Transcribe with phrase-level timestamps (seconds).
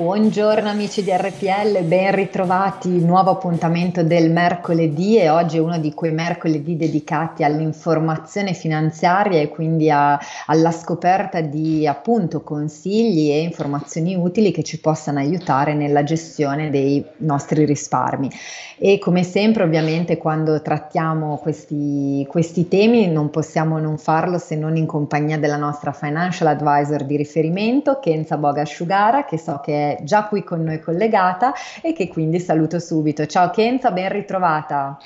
[0.00, 5.92] Buongiorno amici di RPL, ben ritrovati, nuovo appuntamento del mercoledì e oggi è uno di
[5.92, 14.16] quei mercoledì dedicati all'informazione finanziaria e quindi a, alla scoperta di appunto consigli e informazioni
[14.16, 18.30] utili che ci possano aiutare nella gestione dei nostri risparmi.
[18.78, 24.78] E come sempre ovviamente quando trattiamo questi, questi temi non possiamo non farlo se non
[24.78, 30.24] in compagnia della nostra financial advisor di riferimento, Kenza Boga Asciugara, che so che già
[30.24, 33.26] qui con noi collegata e che quindi saluto subito.
[33.26, 34.98] Ciao Kenza, ben ritrovata.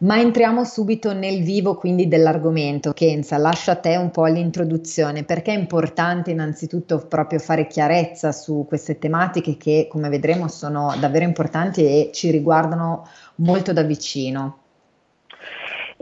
[0.01, 2.93] Ma entriamo subito nel vivo quindi dell'argomento.
[2.95, 8.65] Kenza, lascio a te un po' l'introduzione perché è importante innanzitutto proprio fare chiarezza su
[8.67, 13.07] queste tematiche che come vedremo sono davvero importanti e ci riguardano
[13.37, 14.57] molto da vicino.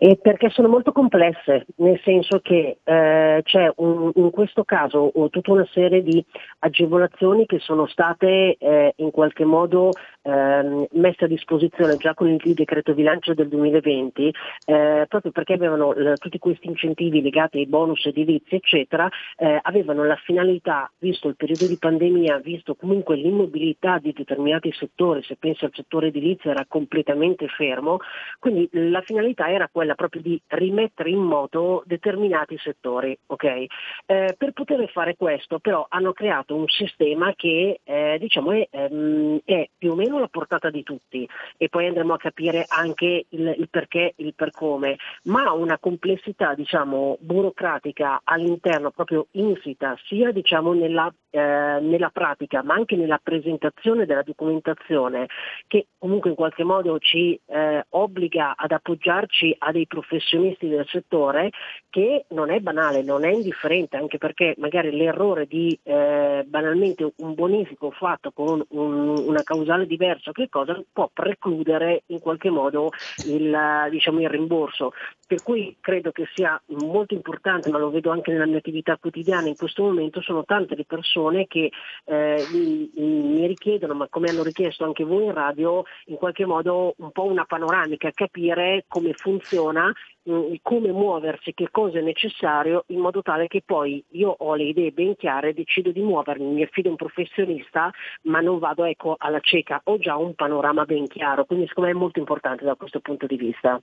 [0.00, 5.50] E perché sono molto complesse, nel senso che eh, c'è un, in questo caso tutta
[5.50, 6.24] una serie di
[6.60, 9.90] agevolazioni che sono state eh, in qualche modo
[10.28, 14.32] eh, messe a disposizione già con il decreto bilancio del 2020,
[14.66, 20.04] eh, proprio perché avevano eh, tutti questi incentivi legati ai bonus edilizi, eccetera, eh, avevano
[20.04, 25.64] la finalità, visto il periodo di pandemia, visto comunque l'immobilità di determinati settori, se pensi
[25.64, 27.98] al settore edilizio era completamente fermo,
[28.38, 33.16] quindi la finalità era quella quella proprio di rimettere in moto determinati settori.
[33.26, 33.66] Okay?
[34.06, 39.40] Eh, per poter fare questo però hanno creato un sistema che eh, diciamo è, ehm,
[39.44, 43.54] è, più o meno alla portata di tutti e poi andremo a capire anche il,
[43.58, 50.72] il perché, il per come, ma una complessità diciamo, burocratica all'interno proprio insita sia diciamo,
[50.74, 55.28] nella, eh, nella pratica ma anche nella presentazione della documentazione
[55.66, 61.50] che comunque in qualche modo ci eh, obbliga ad appoggiarci a dei professionisti del settore
[61.90, 67.34] che non è banale, non è indifferente, anche perché magari l'errore di eh, banalmente un
[67.34, 72.90] bonifico fatto con un, una causale diversa che cosa può precludere in qualche modo
[73.26, 74.92] il, diciamo, il rimborso.
[75.26, 79.48] Per cui credo che sia molto importante, ma lo vedo anche nella mia attività quotidiana
[79.48, 81.70] in questo momento, sono tante le persone che
[82.04, 86.94] eh, mi, mi richiedono, ma come hanno richiesto anche voi in radio, in qualche modo
[86.98, 89.92] un po' una panoramica, capire come funziona
[90.28, 94.54] funziona, mm, come muoversi, che cosa è necessario, in modo tale che poi io ho
[94.54, 97.90] le idee ben chiare, decido di muovermi, mi affido a un professionista,
[98.22, 101.96] ma non vado ecco, alla cieca, ho già un panorama ben chiaro, quindi secondo me
[101.96, 103.80] è molto importante da questo punto di vista.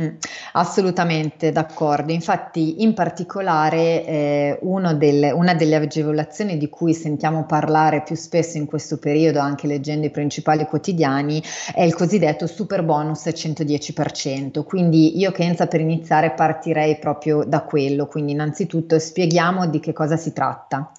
[0.00, 0.16] Mm,
[0.54, 4.58] assolutamente d'accordo, infatti in particolare eh,
[4.96, 10.04] delle, una delle agevolazioni di cui sentiamo parlare più spesso in questo periodo, anche leggendo
[10.04, 11.40] i principali quotidiani,
[11.72, 14.64] è il cosiddetto super bonus 110%.
[14.64, 20.16] Quindi io Kenza per iniziare partirei proprio da quello, quindi innanzitutto spieghiamo di che cosa
[20.16, 20.90] si tratta.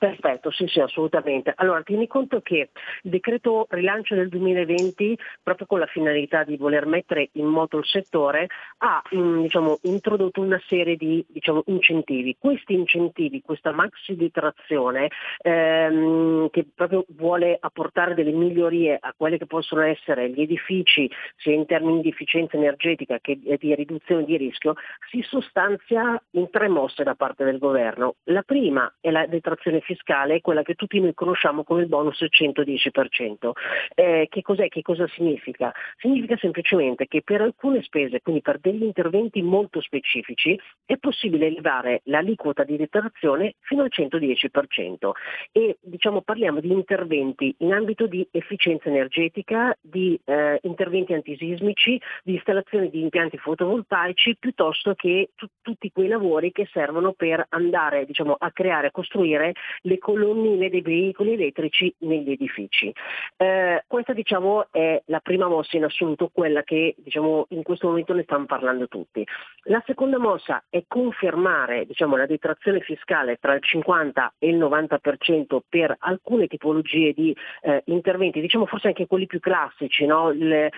[0.00, 1.52] Perfetto, sì, sì, assolutamente.
[1.56, 2.70] Allora, tieni conto che
[3.02, 7.84] il decreto rilancio del 2020, proprio con la finalità di voler mettere in moto il
[7.84, 8.46] settore,
[8.78, 12.34] ha mm, diciamo, introdotto una serie di diciamo, incentivi.
[12.38, 15.10] Questi incentivi, questa maxi detrazione,
[15.42, 21.52] ehm, che proprio vuole apportare delle migliorie a quelli che possono essere gli edifici, sia
[21.52, 24.76] in termini di efficienza energetica che di riduzione di rischio,
[25.10, 28.14] si sostanzia in tre mosse da parte del governo.
[28.24, 33.50] La prima è la detrazione fiscale, quella che tutti noi conosciamo come il bonus 110%.
[33.94, 34.68] Eh, che cos'è?
[34.68, 35.72] Che cosa significa?
[35.98, 42.02] Significa semplicemente che per alcune spese, quindi per degli interventi molto specifici, è possibile elevare
[42.04, 45.10] l'aliquota di detrazione fino al 110%
[45.50, 52.34] e diciamo, parliamo di interventi in ambito di efficienza energetica, di eh, interventi antisismici, di
[52.34, 58.36] installazione di impianti fotovoltaici piuttosto che t- tutti quei lavori che servono per andare diciamo,
[58.38, 62.92] a creare, a costruire le colonnine dei veicoli elettrici negli edifici.
[63.36, 68.12] Eh, questa diciamo, è la prima mossa in assoluto, quella che diciamo, in questo momento
[68.12, 69.26] ne stanno parlando tutti.
[69.64, 75.58] La seconda mossa è confermare diciamo, la detrazione fiscale tra il 50 e il 90%
[75.68, 80.30] per alcune tipologie di eh, interventi, diciamo forse anche quelli più classici, no?
[80.30, 80.70] il, eh,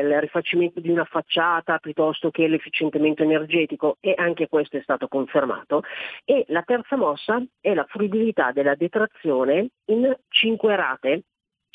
[0.00, 5.82] il rifacimento di una facciata piuttosto che l'efficientamento energetico e anche questo è stato confermato.
[6.24, 11.22] E la terza mossa è la fruibilità della detrazione in 5 rate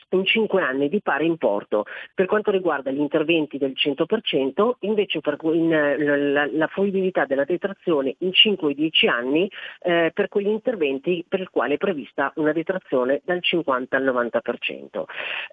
[0.09, 1.85] in 5 anni di pari importo.
[2.13, 5.69] Per quanto riguarda gli interventi del 100%, invece per in,
[6.33, 11.39] la, la, fruibilità della detrazione in 5 e 10 anni eh, per quegli interventi per
[11.39, 15.03] il quale è prevista una detrazione dal 50 al 90%.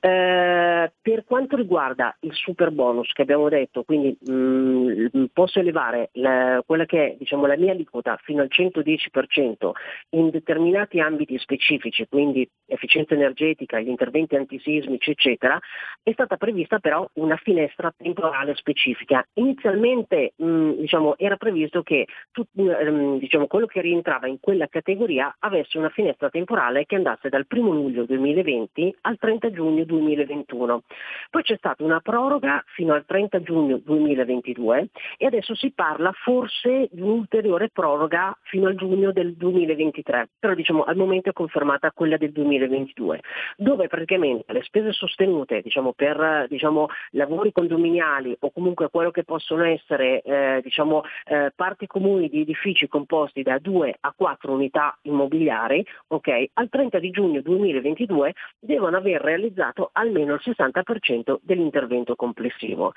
[0.00, 6.10] Eh, per quanto riguarda il super bonus che abbiamo detto, quindi mh, mm, posso elevare
[6.14, 9.70] la, quella che è diciamo, la mia aliquota fino al 110%
[10.10, 15.58] in determinati ambiti specifici, quindi efficienza energetica, gli interventi antisismici, eccetera,
[16.02, 19.24] è stata prevista però una finestra temporale specifica.
[19.34, 24.38] Inizialmente mh, mm, diciamo, era previsto che tu, mh, mm, diciamo, quello che rientrava in
[24.40, 29.84] quella categoria avesse una finestra temporale che andasse dal 1 luglio 2020 al 30 giugno
[29.84, 30.82] 2021.
[31.30, 36.88] Poi c'è stata una proroga fino al 30 giugno 2022 e adesso si parla forse
[36.90, 42.16] di un'ulteriore proroga fino al giugno del 2023, però diciamo, al momento è confermata quella
[42.16, 43.20] del 2022,
[43.56, 49.24] dove praticamente sicuramente le spese sostenute diciamo, per diciamo, lavori condominiali o comunque quello che
[49.24, 54.96] possono essere eh, diciamo, eh, parti comuni di edifici composti da 2 a 4 unità
[55.02, 62.92] immobiliari, okay, al 30 di giugno 2022 devono aver realizzato almeno il 60% dell'intervento complessivo.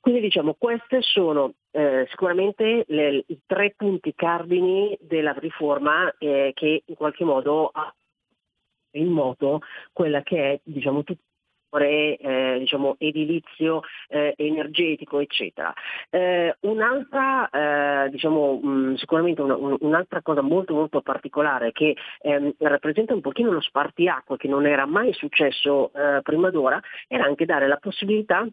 [0.00, 6.82] Quindi diciamo questi sono eh, sicuramente le, i tre punti cardini della riforma eh, che
[6.84, 7.92] in qualche modo ha
[8.92, 9.60] in moto
[9.92, 11.22] quella che è diciamo, tutto
[11.80, 15.72] eh, diciamo, edilizio, eh, energetico, eccetera.
[16.10, 21.96] Eh, un'altra, eh, diciamo, mh, mm, sicuramente una, un, un'altra cosa molto molto particolare che
[22.20, 27.24] ehm, rappresenta un pochino lo spartiacque che non era mai successo eh, prima d'ora, era
[27.24, 28.46] anche dare la possibilità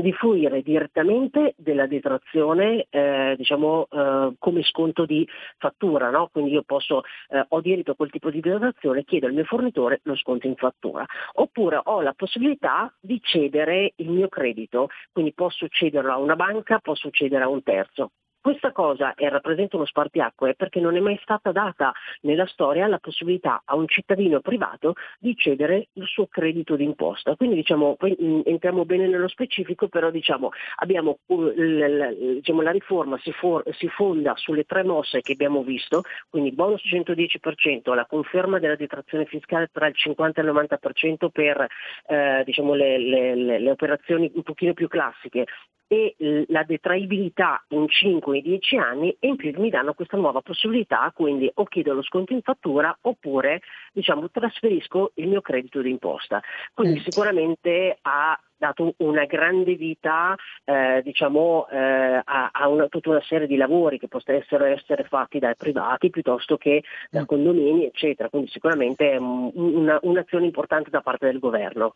[0.00, 5.26] di fruire direttamente della detrazione eh, diciamo, eh, come sconto di
[5.58, 6.28] fattura, no?
[6.32, 10.00] quindi io posso, eh, ho diritto a quel tipo di detrazione, chiedo al mio fornitore
[10.04, 11.04] lo sconto in fattura,
[11.34, 16.78] oppure ho la possibilità di cedere il mio credito, quindi posso cederlo a una banca,
[16.78, 18.10] posso cedere a un terzo.
[18.42, 21.92] Questa cosa e rappresenta uno spartiacque perché non è mai stata data
[22.22, 27.36] nella storia la possibilità a un cittadino privato di cedere il suo credito d'imposta.
[27.36, 33.30] Quindi diciamo, mm, entriamo bene nello specifico, però diciamo, abbiamo, uh, diciamo, la riforma si,
[33.32, 38.74] for, si, fonda sulle tre mosse che abbiamo visto, quindi bonus 110%, la conferma della
[38.74, 41.66] detrazione fiscale tra il 50 e il 90% per
[42.06, 45.44] eh, diciamo, le, le, le operazioni un pochino più classiche
[45.92, 46.14] e
[46.50, 51.10] la detraibilità in 5 e 10 anni e in più mi danno questa nuova possibilità,
[51.14, 53.60] quindi o chiedo lo sconto in fattura oppure
[53.92, 56.42] diciamo, trasferisco il mio credito d'imposta.
[56.74, 57.02] Quindi mm.
[57.02, 63.46] sicuramente ha dato una grande vita eh, diciamo, eh, a, a una, tutta una serie
[63.46, 67.24] di lavori che possono essere, fatti dai privati piuttosto che da mm.
[67.24, 68.28] condomini, eccetera.
[68.28, 71.94] Quindi sicuramente è una, un'azione importante da parte del governo.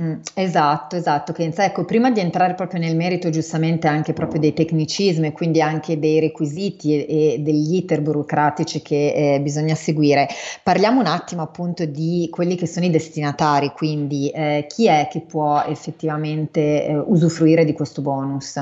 [0.00, 1.62] Mm, esatto, esatto, Kenza.
[1.64, 5.98] Ecco, prima di entrare proprio nel merito giustamente anche proprio dei tecnicismi e quindi anche
[5.98, 10.26] dei requisiti e, e degli iter burocratici che eh, bisogna seguire,
[10.62, 15.20] parliamo un attimo appunto di quelli che sono i destinatari, quindi eh, chi è che
[15.20, 18.58] può effettivamente eh, usufruire di questo bonus?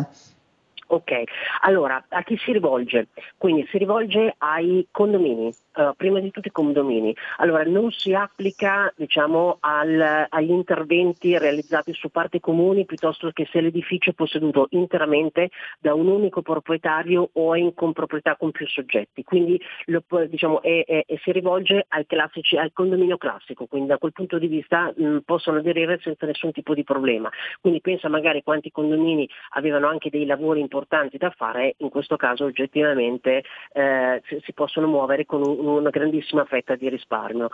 [0.91, 1.23] Ok,
[1.61, 3.09] allora a chi si rivolge?
[3.37, 7.15] Quindi si rivolge ai condomini, uh, prima di tutti i condomini.
[7.37, 13.61] Allora non si applica diciamo, al, agli interventi realizzati su parti comuni piuttosto che se
[13.61, 19.23] l'edificio è posseduto interamente da un unico proprietario o è in comproprietà con più soggetti.
[19.25, 23.99] Quindi lo, diciamo, è, è, è, si rivolge al, classici, al, condominio classico, quindi da
[23.99, 27.31] quel punto di vista mh, possono aderire senza nessun tipo di problema.
[27.61, 32.17] Quindi pensa magari quanti condomini avevano anche dei lavori importanti importanti da fare, in questo
[32.17, 33.43] caso oggettivamente
[33.73, 37.49] eh, si possono muovere con un, una grandissima fetta di risparmio.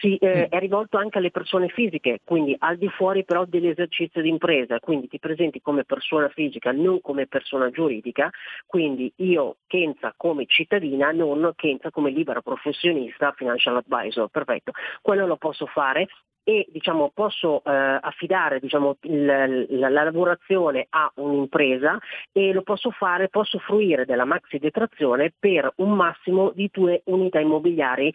[0.00, 4.28] Si, eh, è rivolto anche alle persone fisiche, quindi al di fuori però dell'esercizio di
[4.28, 8.28] impresa, quindi ti presenti come persona fisica, non come persona giuridica,
[8.66, 15.36] quindi io Kenza come cittadina, non Kenza come libera professionista, financial advisor, perfetto, quello lo
[15.36, 16.08] posso fare
[16.44, 17.70] e diciamo, posso eh,
[18.00, 21.98] affidare diciamo, il, la, la, lavorazione a un'impresa
[22.32, 27.40] e lo posso fare, posso fruire della maxi detrazione per un massimo di due unità
[27.40, 28.12] immobiliari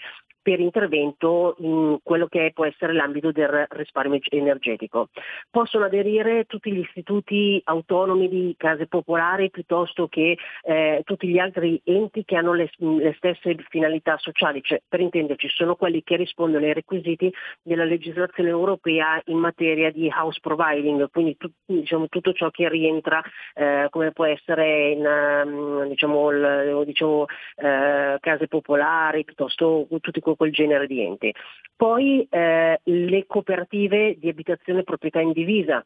[0.50, 5.10] per intervento in quello che può essere l'ambito del risparmio energetico.
[5.51, 11.79] Possono aderire tutti gli istituti autonomi di case popolari piuttosto che eh, tutti gli altri
[11.84, 16.65] enti che hanno le, le, stesse finalità sociali, cioè per intenderci sono quelli che rispondono
[16.65, 22.50] ai requisiti della legislazione europea in materia di house providing, quindi tu, diciamo, tutto ciò
[22.50, 23.22] che rientra
[23.53, 27.25] eh, come può essere in um, diciamo, il, diciamo,
[27.58, 31.34] eh, case popolari piuttosto tutti quel genere di enti.
[31.75, 35.86] Poi eh, le cooperative di abitazione proprietà indivisa,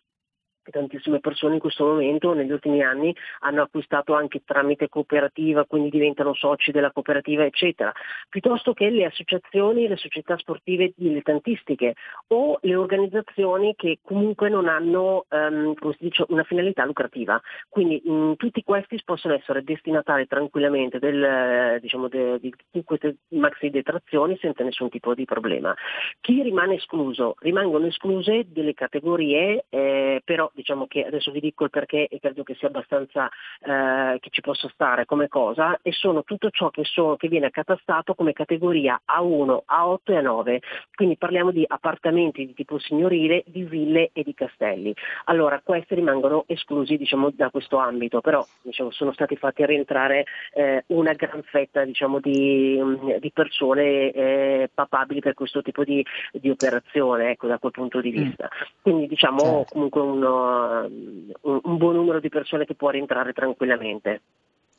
[0.71, 6.33] tantissime persone in questo momento negli ultimi anni hanno acquistato anche tramite cooperativa, quindi diventano
[6.33, 7.91] soci della cooperativa, eccetera,
[8.29, 11.95] piuttosto che le associazioni, le società sportive dilettantistiche
[12.27, 17.41] o le organizzazioni che comunque non hanno um, dice, una finalità lucrativa.
[17.69, 23.69] Quindi mh, tutti questi possono essere destinatari tranquillamente del, diciamo, de, di, di queste maxi
[23.69, 25.75] detrazioni senza nessun tipo di problema.
[26.21, 27.35] Chi rimane escluso?
[27.39, 32.43] Rimangono escluse delle categorie eh, però diciamo che adesso vi dico il perché e credo
[32.43, 33.29] che sia abbastanza
[33.61, 37.47] eh, che ci possa stare come cosa, e sono tutto ciò che, so, che viene
[37.47, 40.57] accatastato come categoria A1, A8 e A9.
[40.95, 44.93] Quindi parliamo di appartamenti di tipo signorile, di ville e di castelli.
[45.25, 50.83] Allora questi rimangono esclusi diciamo, da questo ambito, però diciamo, sono stati fatti rientrare eh,
[50.87, 52.79] una gran fetta diciamo, di,
[53.19, 58.11] di, persone eh, papabili per questo tipo di, di operazione, ecco, da quel punto di
[58.11, 58.23] mm.
[58.23, 58.49] vista.
[58.81, 59.73] Quindi diciamo certo.
[59.73, 64.21] comunque uno, un, un buon numero di persone che può rientrare tranquillamente.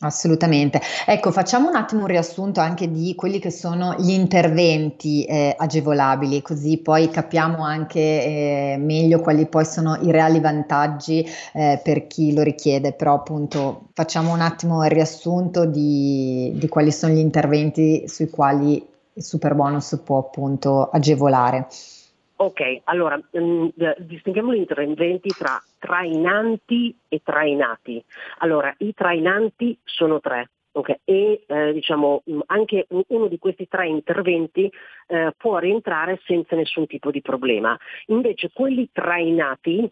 [0.00, 0.80] Assolutamente.
[1.06, 6.42] Ecco, facciamo un attimo un riassunto anche di quelli che sono gli interventi eh, agevolabili,
[6.42, 12.34] così poi capiamo anche eh, meglio quali poi sono i reali vantaggi eh, per chi
[12.34, 18.06] lo richiede, però appunto facciamo un attimo il riassunto di, di quali sono gli interventi
[18.06, 21.68] sui quali il super bonus può appunto agevolare.
[22.36, 28.04] Ok, allora mh, mm, distinguiamo gli interventi tra trainanti e trainati.
[28.38, 30.48] Allora, i trainanti sono tre.
[30.76, 30.98] Okay.
[31.04, 34.68] E eh, diciamo, mm, anche uno di questi tre interventi
[35.06, 37.78] eh, può rientrare senza nessun tipo di problema.
[38.06, 39.88] Invece quelli trainati,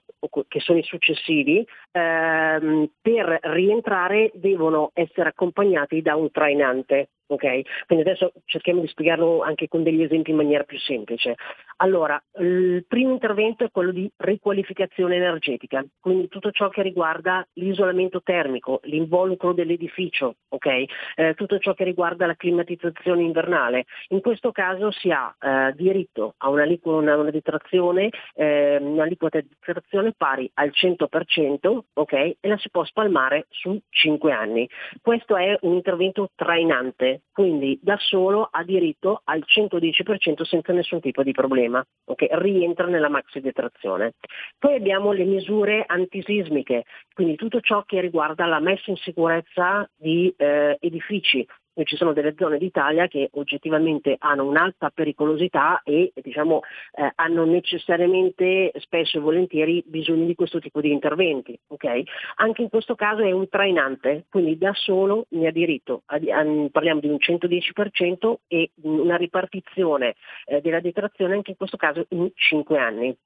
[0.48, 7.10] che sono i successivi, ehm, per rientrare devono essere accompagnati da un trainante.
[7.32, 7.64] Okay?
[7.86, 11.34] Quindi adesso cerchiamo di spiegarlo anche con degli esempi in maniera più semplice.
[11.76, 18.22] Allora, il primo intervento è quello di riqualificazione energetica, quindi tutto ciò che riguarda l'isolamento
[18.22, 20.86] termico, l'involucro dell'edificio, okay?
[21.16, 23.86] eh, tutto ciò che riguarda la climatizzazione invernale.
[24.08, 30.12] In questo caso si ha eh, diritto a un'aliquota, una detrazione, eh, un'aliquota di detrazione
[30.16, 32.36] pari al 100%, okay?
[32.38, 34.68] E la si può spalmare su 5 anni.
[35.00, 41.22] Questo è un intervento trainante, quindi da solo ha diritto al 110% senza nessun tipo
[41.22, 42.28] di problema, okay?
[42.32, 44.14] rientra nella maxi detrazione.
[44.58, 50.32] Poi abbiamo le misure antisismiche, quindi tutto ciò che riguarda la messa in sicurezza di
[50.36, 51.46] eh, edifici,
[51.84, 56.60] ci sono delle zone d'Italia che oggettivamente hanno un'alta pericolosità e diciamo,
[56.94, 61.58] eh, hanno necessariamente spesso e volentieri bisogno di questo tipo di interventi.
[61.68, 62.04] Okay?
[62.36, 66.68] Anche in questo caso è un trainante, quindi da solo ne ha diritto, a, a,
[66.70, 70.14] parliamo di un 110% e una ripartizione
[70.44, 73.16] eh, della detrazione anche in questo caso in 5 anni.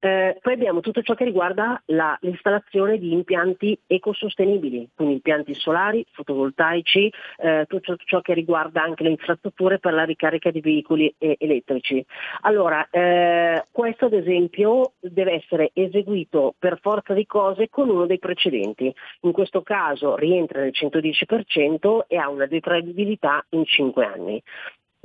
[0.00, 6.04] Eh, poi abbiamo tutto ciò che riguarda la, l'installazione di impianti ecosostenibili, quindi impianti solari,
[6.12, 11.36] fotovoltaici, eh, tutto ciò che riguarda anche le infrastrutture per la ricarica di veicoli eh,
[11.38, 12.04] elettrici.
[12.42, 18.18] Allora, eh, questo ad esempio deve essere eseguito per forza di cose con uno dei
[18.18, 18.92] precedenti.
[19.22, 24.42] In questo caso rientra nel 110% e ha una detraibilità in 5 anni.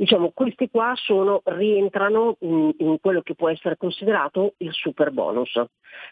[0.02, 5.62] Diciamo, questi qua sono, rientrano in, in, quello che può essere considerato il super bonus.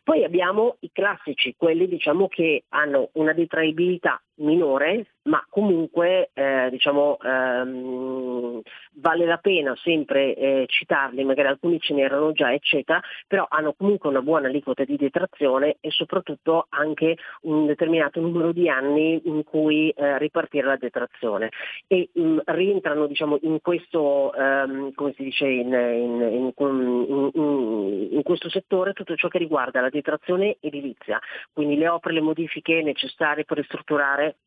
[0.03, 7.17] Poi abbiamo i classici, quelli diciamo, che hanno una detraibilità minore, ma comunque eh, diciamo,
[7.21, 8.62] ehm,
[8.95, 14.09] vale la pena sempre eh, citarli, magari alcuni ce n'erano già, eccetera, però hanno comunque
[14.09, 19.91] una buona aliquota di detrazione e soprattutto anche un determinato numero di anni in cui
[19.91, 21.51] eh, ripartire la detrazione.
[21.88, 28.24] E mh, mm, rientrano diciamo, in questo, ehm, come si dice, in, in, in, in
[28.24, 31.19] questo settore tutto ciò che riguarda la detrazione edilizia,
[31.53, 34.38] quindi le opere, le modifiche necessarie per ristrutturare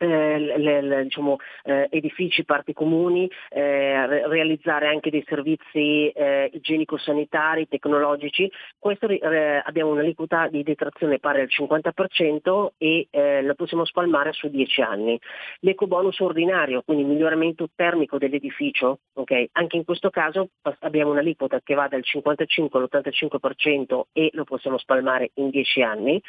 [0.00, 7.68] eh, le, le, diciamo, eh, edifici, parti comuni, eh, realizzare anche dei servizi eh, igienico-sanitari,
[7.68, 8.50] tecnologici.
[8.78, 14.48] Questo eh, abbiamo un'aliquota di detrazione pari al 50% e eh, la possiamo spalmare su
[14.48, 15.20] 10 anni.
[15.60, 19.50] L'ecobonus ordinario, quindi miglioramento termico dell'edificio, okay?
[19.52, 20.48] anche in questo caso
[20.80, 26.22] abbiamo un'aliquota che va dal 55 all'85% e lo possiamo spalmare in 10 anni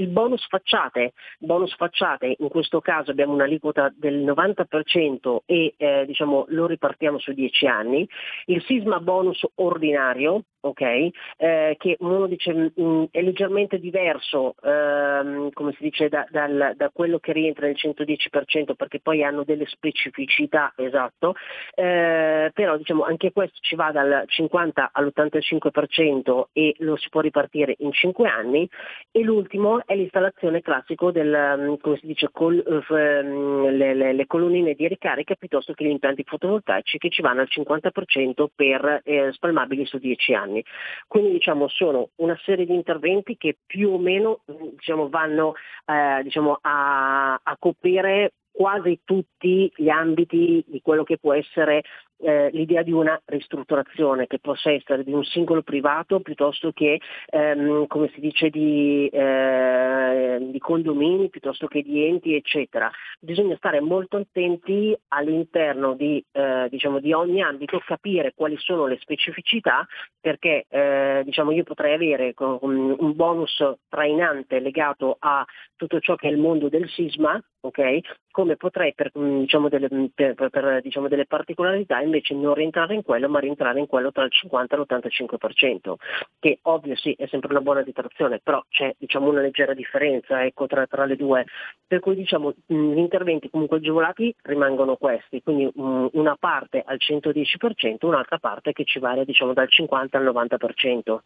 [0.00, 6.46] il bonus facciate, bonus facciate in questo caso abbiamo un'aliquota del 90% e eh, diciamo,
[6.48, 8.08] lo ripartiamo su 10 anni,
[8.46, 11.10] il sisma bonus ordinario ok?
[11.36, 16.74] Eh, che uno dice mh, mm, è leggermente diverso, ehm, come si dice, da, dal,
[16.76, 21.34] da, quello che rientra nel 110% perché poi hanno delle specificità, esatto,
[21.74, 27.74] eh, però diciamo anche questo ci va dal 50 all'85% e lo si può ripartire
[27.78, 28.68] in 5 anni.
[29.10, 34.26] E l'ultimo è l'installazione classico del, mm, come si dice, col, uh, le, le, le,
[34.26, 39.32] colonnine di ricarica piuttosto che gli impianti fotovoltaici che ci vanno al 50% per eh,
[39.32, 40.64] spalmabili su 10 anni anni.
[41.06, 45.54] Quindi diciamo, sono una serie di interventi che più o meno diciamo, vanno
[45.86, 51.82] eh, diciamo, a, a coprire quasi tutti gli ambiti di quello che può essere
[52.22, 57.86] eh, l'idea di una ristrutturazione che possa essere di un singolo privato piuttosto che ehm,
[57.86, 62.90] come si dice di, eh, di, condomini piuttosto che di enti eccetera.
[63.18, 68.98] Bisogna stare molto attenti all'interno di, eh, diciamo, di ogni ambito, capire quali sono le
[69.00, 69.86] specificità
[70.20, 75.44] perché eh, diciamo, io potrei avere un bonus trainante legato a
[75.76, 78.02] tutto ciò che è il mondo del sisma, okay?
[78.30, 83.28] Come potrei per, diciamo, delle, per, per diciamo, delle particolarità invece non rientrare in quello,
[83.28, 85.94] ma rientrare in quello tra il 50 e l'85%,
[86.38, 90.66] che ovvio sì è sempre una buona detrazione, però c'è diciamo, una leggera differenza ecco,
[90.66, 91.44] tra, tra, le due,
[91.86, 98.38] per cui diciamo, gli interventi comunque agevolati rimangono questi, quindi una parte al 110%, un'altra
[98.38, 101.18] parte che ci varia diciamo, dal 50 al 90%.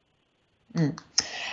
[0.76, 0.90] Mm.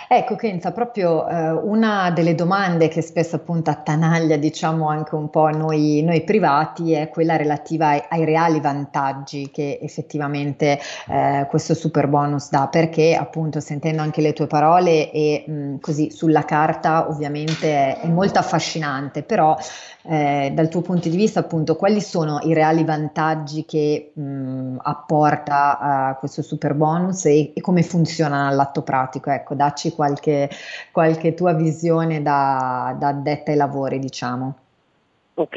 [0.08, 5.48] Ecco Kenza, proprio eh, una delle domande che spesso appunto attanaglia diciamo anche un po'
[5.48, 12.08] noi, noi privati è quella relativa ai, ai, reali vantaggi che effettivamente eh, questo super
[12.08, 17.08] bonus dà, perché appunto sentendo anche le tue parole e mh, mm, così sulla carta
[17.08, 19.56] ovviamente è, è molto affascinante, però
[20.04, 26.14] eh, dal tuo punto di vista appunto quali sono i reali vantaggi che mh, apporta
[26.14, 29.30] uh, questo super bonus e, e, come funziona all'atto pratico?
[29.30, 30.50] Ecco, dacci qualche,
[30.90, 34.56] qualche tua visione da, da addetta ai lavori, diciamo.
[35.34, 35.56] Ok,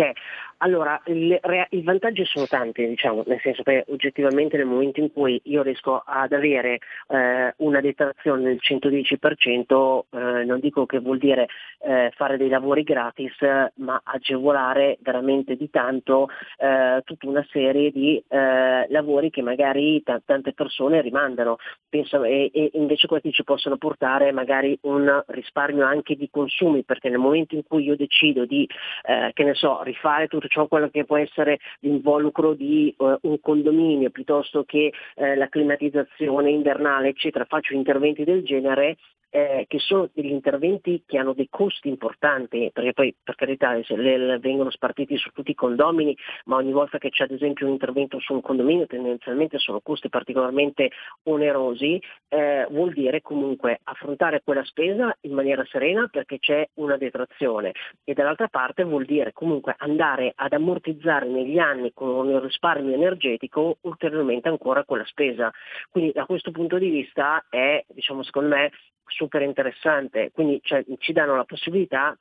[0.59, 1.39] allora, il,
[1.69, 6.01] i vantaggi sono tanti, diciamo, nel senso che oggettivamente nel momento in cui io riesco
[6.05, 11.47] ad avere eh, una detrazione del 110%, eh, non dico che vuol dire
[11.79, 13.33] eh, fare dei lavori gratis,
[13.75, 20.21] ma agevolare veramente di tanto eh, tutta una serie di eh, lavori che magari t-
[20.25, 21.57] tante persone rimandano.
[21.89, 27.09] Penso, e, e, invece questi ci possono portare magari un risparmio anche di consumi, perché
[27.09, 28.67] nel momento in cui io decido di,
[29.03, 33.39] eh, che ne so, rifare tutto ciò quello che può essere l'involucro di uh, un
[33.39, 38.97] condominio piuttosto che uh, la climatizzazione invernale, eccetera, faccio interventi del genere,
[39.35, 44.39] eh, che sono degli interventi che hanno dei costi importanti, perché poi per carità le,
[44.39, 48.17] vengono spartiti su tutti i condomini, ma ogni volta che c'è ad esempio un intervento
[48.21, 50.91] su un condominio tendenzialmente sono costi particolarmente
[51.23, 57.73] onerosi, eh, vuol dire comunque affrontare quella spesa in maniera serena perché c'è una detrazione.
[58.05, 63.77] E dall'altra parte vuol dire comunque andare ad ammortizzare negli anni con un risparmio energetico
[63.81, 65.51] ulteriormente ancora quella spesa.
[65.89, 68.71] Quindi da questo punto di vista è, diciamo, secondo me,
[69.07, 72.17] super interessante, quindi cioè, ci danno la possibilità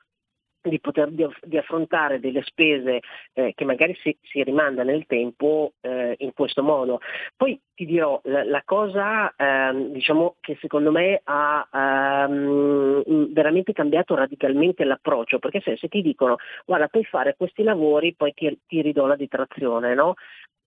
[0.68, 3.00] di poter di, di affrontare delle spese
[3.34, 7.00] eh, che magari si, si, rimanda nel tempo eh, in questo modo.
[7.36, 14.14] Poi ti dirò, la, la cosa ehm, diciamo che secondo me ha ehm, veramente cambiato
[14.14, 18.80] radicalmente l'approccio, perché se, se, ti dicono guarda puoi fare questi lavori poi ti, ti
[18.80, 20.14] ridò la detrazione, no?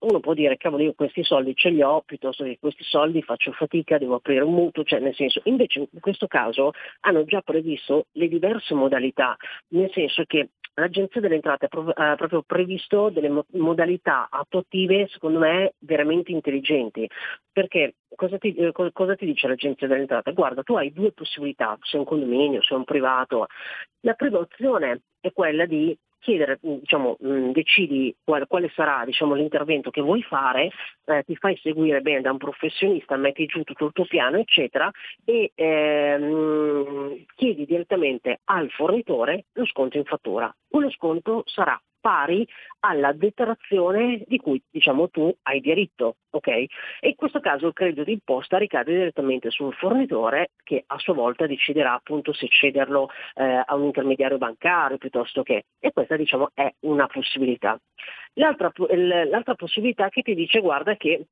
[0.00, 3.52] Uno può dire cavolo io questi soldi ce li ho piuttosto che questi soldi faccio
[3.52, 8.06] fatica, devo aprire un mutuo, cioè nel senso, invece in questo caso hanno già previsto
[8.12, 9.36] le diverse modalità,
[9.68, 16.30] nel senso che l'Agenzia delle Entrate ha proprio previsto delle modalità attuative, secondo me, veramente
[16.30, 17.08] intelligenti.
[17.52, 20.32] Perché cosa ti, eh, cosa ti dice l'Agenzia delle Entrate?
[20.32, 23.46] Guarda, tu hai due possibilità, se è un condominio, se è un privato.
[24.00, 29.34] La prima opzione è quella di chiedere, mm, diciamo, mm, decidi quale, quale sarà diciamo,
[29.34, 30.70] l'intervento che vuoi fare,
[31.04, 34.90] eh, ti fai seguire bene da un professionista, metti giù tutto il tuo piano, eccetera,
[35.24, 40.54] e ehm, chiedi direttamente al fornitore lo sconto in fattura.
[40.68, 42.48] Quello sconto sarà pari
[42.80, 46.16] alla detrazione di cui diciamo, tu hai diritto.
[46.30, 46.66] Okay?
[47.00, 51.46] E in questo caso il credito d'imposta ricade direttamente sul fornitore che a sua volta
[51.46, 55.64] deciderà appunto se cederlo eh, a un intermediario bancario piuttosto che.
[55.78, 57.78] E questa diciamo, è una possibilità.
[58.34, 61.26] L'altra, l'altra possibilità che ti dice guarda che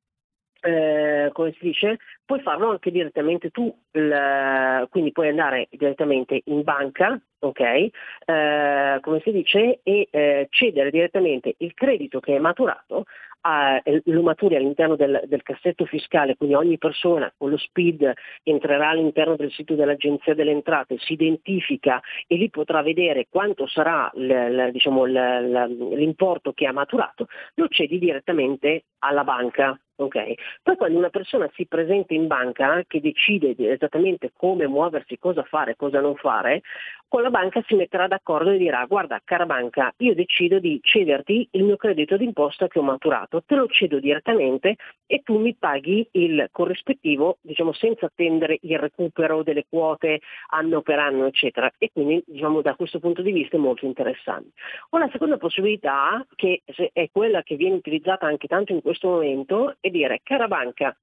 [0.67, 6.63] eh, come si dice, puoi farlo anche direttamente tu, il, quindi puoi andare direttamente in
[6.63, 13.05] banca, ok, eh, come si dice, e eh, cedere direttamente il credito che è maturato
[13.41, 18.11] a, lo maturi all'interno del, del, cassetto fiscale, quindi ogni persona con lo SPID
[18.43, 24.11] entrerà all'interno del sito dell'Agenzia delle Entrate, si identifica e lì potrà vedere quanto sarà
[24.15, 29.79] l, l, diciamo, l, l'importo che ha maturato, lo cedi direttamente alla banca.
[29.99, 30.35] Okay.
[30.61, 35.75] Poi quando una persona si presenta in banca che decide esattamente come muoversi, cosa fare,
[35.75, 36.61] cosa non fare,
[37.07, 41.47] con la banca si metterà d'accordo e dirà guarda cara banca io decido di cederti
[41.51, 46.07] il mio credito d'imposta che ho maturato, te lo cedo direttamente e tu mi paghi
[46.11, 52.21] il corrispettivo diciamo senza attendere il recupero delle quote anno per anno eccetera e quindi
[52.25, 54.51] diciamo da questo punto di vista è molto interessante.
[54.89, 59.89] La seconda possibilità che è quella che viene utilizzata anche tanto in questo momento è
[59.89, 60.95] dire cara banca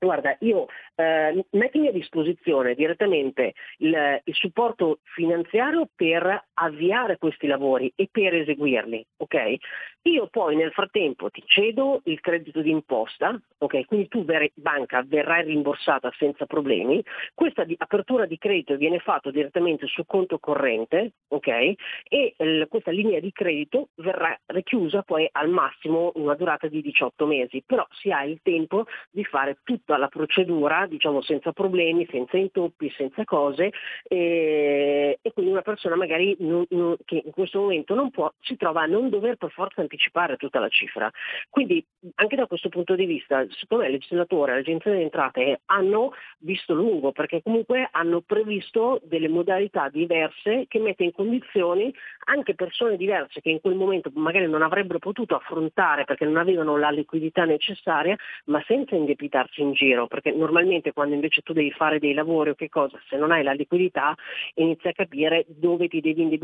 [0.00, 7.92] Guarda, io eh, mettimi a disposizione direttamente il, il, supporto finanziario per avviare questi lavori
[7.94, 9.56] e per eseguirli, ok?
[10.02, 13.84] Io poi nel frattempo ti cedo il credito d'imposta, ok?
[13.86, 17.02] Quindi tu ver- banca verrai rimborsata senza problemi.
[17.34, 21.74] Questa di- apertura di credito viene fatta direttamente sul conto corrente, ok?
[22.08, 27.26] E l- questa linea di credito verrà richiusa poi al massimo una durata di 18
[27.26, 32.36] mesi, però si ha il tempo di fare tutta la procedura, diciamo senza problemi, senza
[32.36, 33.72] intoppi, senza cose
[34.04, 38.56] e, e quindi una persona magari non, non, che in questo momento non può, si
[38.56, 41.10] trova a non dover per forza anticipare tutta la cifra.
[41.48, 41.84] Quindi
[42.16, 46.12] anche da questo punto di vista, secondo me il legislatore e l'agenzia delle entrate hanno
[46.38, 52.96] visto lungo perché comunque hanno previsto delle modalità diverse che mette in condizioni anche persone
[52.96, 57.44] diverse che in quel momento magari non avrebbero potuto affrontare perché non avevano la liquidità
[57.44, 62.50] necessaria, ma senza indebitarsi in giro, perché normalmente quando invece tu devi fare dei lavori
[62.50, 64.14] o che cosa, se non hai la liquidità
[64.54, 66.37] inizi a capire dove ti devi indebitare,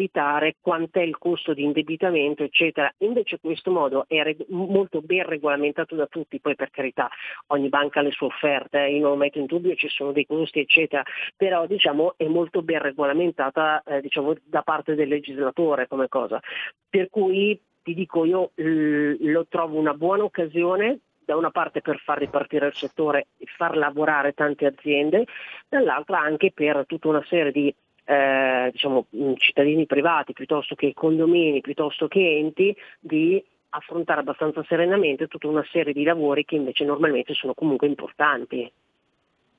[0.60, 2.92] quant'è il costo di indebitamento, eccetera.
[2.98, 7.08] Invece questo modo è reg- molto ben regolamentato da tutti, poi per carità
[7.48, 10.12] ogni banca ha le sue offerte, eh, io non lo metto in dubbio, ci sono
[10.12, 11.02] dei costi, eccetera,
[11.36, 16.40] però diciamo è molto ben regolamentata eh, diciamo, da parte del legislatore come cosa.
[16.88, 22.18] Per cui ti dico io lo trovo una buona occasione da una parte per far
[22.18, 25.24] ripartire il settore e far lavorare tante aziende,
[25.68, 32.08] dall'altra anche per tutta una serie di eh, diciamo, cittadini privati piuttosto che condomini, piuttosto
[32.08, 37.54] che enti, di affrontare abbastanza serenamente tutta una serie di lavori che invece normalmente sono
[37.54, 38.70] comunque importanti.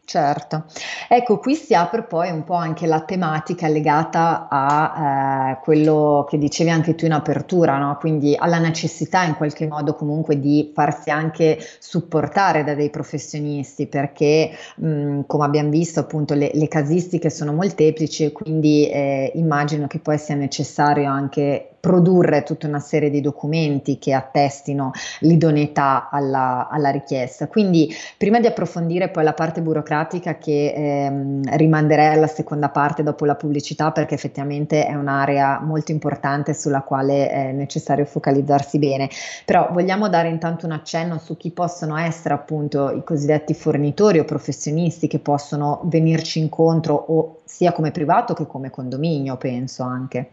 [0.08, 0.65] Certo,
[1.10, 6.38] ecco qui si apre poi un po' anche la tematica legata a eh, quello che
[6.38, 7.98] dicevi anche tu in apertura, no?
[8.00, 14.52] quindi alla necessità in qualche modo comunque di farsi anche supportare da dei professionisti perché
[14.76, 19.98] mh, come abbiamo visto appunto le, le, casistiche sono molteplici e quindi eh, immagino che
[19.98, 26.89] poi sia necessario anche produrre tutta una serie di documenti che attestino l'idoneità alla, alla
[26.89, 27.48] richiesta.
[27.48, 33.26] Quindi prima di approfondire poi la parte burocratica che ehm, rimanderei alla seconda parte dopo
[33.26, 39.08] la pubblicità perché effettivamente è un'area molto importante sulla quale è necessario focalizzarsi bene,
[39.45, 44.26] però vogliamo dare intanto un accenno su chi possono essere appunto i cosiddetti fornitori o
[44.26, 50.30] professionisti che possono venirci incontro o sia come privato che come condominio, penso anche.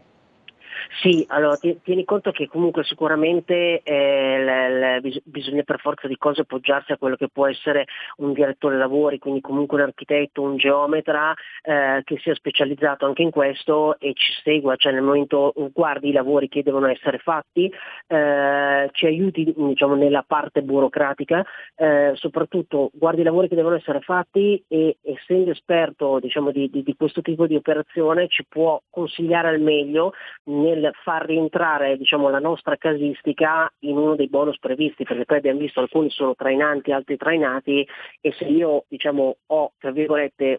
[1.01, 6.41] Sì, allora tieni conto che comunque sicuramente eh, le, le, bisogna per forza di cose
[6.41, 7.85] appoggiarsi a quello che può essere
[8.17, 13.31] un direttore lavori, quindi comunque un architetto, un geometra eh, che sia specializzato anche in
[13.31, 17.71] questo e ci segua, cioè nel momento guardi i lavori che devono essere fatti,
[18.07, 24.01] eh, ci aiuti diciamo, nella parte burocratica, eh, soprattutto guardi i lavori che devono essere
[24.01, 29.49] fatti e essendo esperto diciamo, di, di, di questo tipo di operazione ci può consigliare
[29.49, 30.13] al meglio
[30.45, 35.37] nel nel far rientrare diciamo, la nostra casistica in uno dei bonus previsti, perché poi
[35.37, 37.87] abbiamo visto alcuni sono trainanti, altri trainati
[38.21, 39.71] e se io diciamo, ho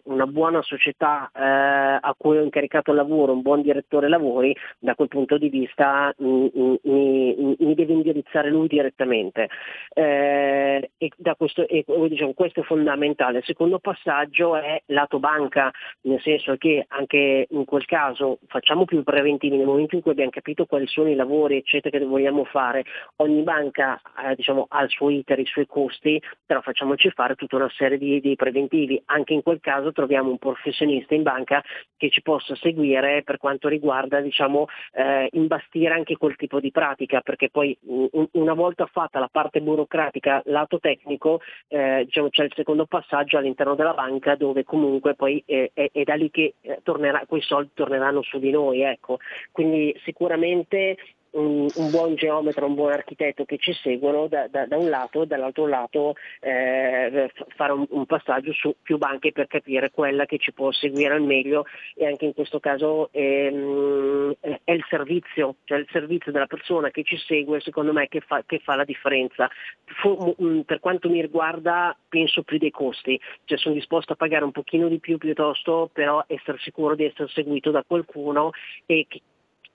[0.03, 4.95] una buona società eh, a cui ho incaricato il lavoro, un buon direttore lavori, da
[4.95, 6.51] quel punto di vista mi,
[6.83, 9.49] mi, mi deve indirizzare lui direttamente.
[9.93, 13.39] Eh, e, questo, e diciamo, questo è fondamentale.
[13.39, 19.03] Il secondo passaggio è lato banca, nel senso che anche in quel caso facciamo più
[19.03, 22.85] preventivi nel momento in cui abbiamo capito quali sono i lavori eccetera che vogliamo fare.
[23.17, 27.55] Ogni banca eh, diciamo, ha il suo iter, i suoi costi, però facciamoci fare tutta
[27.55, 29.01] una serie di, di preventivi.
[29.05, 31.63] Anche in quel caso troviamo un professionista in banca
[31.97, 37.21] che ci possa seguire per quanto riguarda diciamo, eh, imbastire anche quel tipo di pratica,
[37.21, 42.53] perché poi un, una volta fatta la parte burocratica, lato tecnico, eh, diciamo, c'è il
[42.53, 46.79] secondo passaggio all'interno della banca dove comunque poi eh, è, è, da lì che eh,
[46.83, 48.81] tornerà, quei soldi torneranno su di noi.
[48.81, 49.17] Ecco.
[49.51, 50.97] Quindi sicuramente
[51.35, 55.25] un, un, buon geometra, un buon architetto che ci seguono da, da, da un lato
[55.25, 60.53] dall'altro lato eh, fare un, un, passaggio su più banche per capire quella che ci
[60.53, 65.87] può seguire al meglio e anche in questo caso ehm, è il servizio, cioè il
[65.91, 69.49] servizio della persona che ci segue secondo me che fa, che fa la differenza.
[69.85, 74.45] Fu, mm, per quanto mi riguarda penso più dei costi, cioè sono disposto a pagare
[74.45, 78.51] un pochino di più piuttosto però essere sicuro di essere seguito da qualcuno
[78.85, 79.21] e che,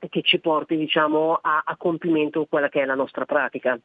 [0.09, 3.79] che ci porti diciamo, a, a compimento quella che è la nostra pratica.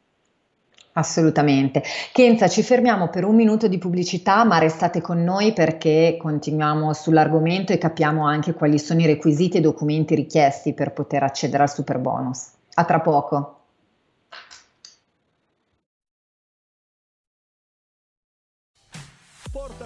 [0.97, 1.83] Assolutamente.
[2.13, 7.73] Kenza, ci fermiamo per un minuto di pubblicità, ma restate con noi perché continuiamo sull'argomento
[7.73, 11.97] e capiamo anche quali sono i requisiti e documenti richiesti per poter accedere al super
[11.97, 12.49] bonus.
[12.75, 13.64] A tra poco.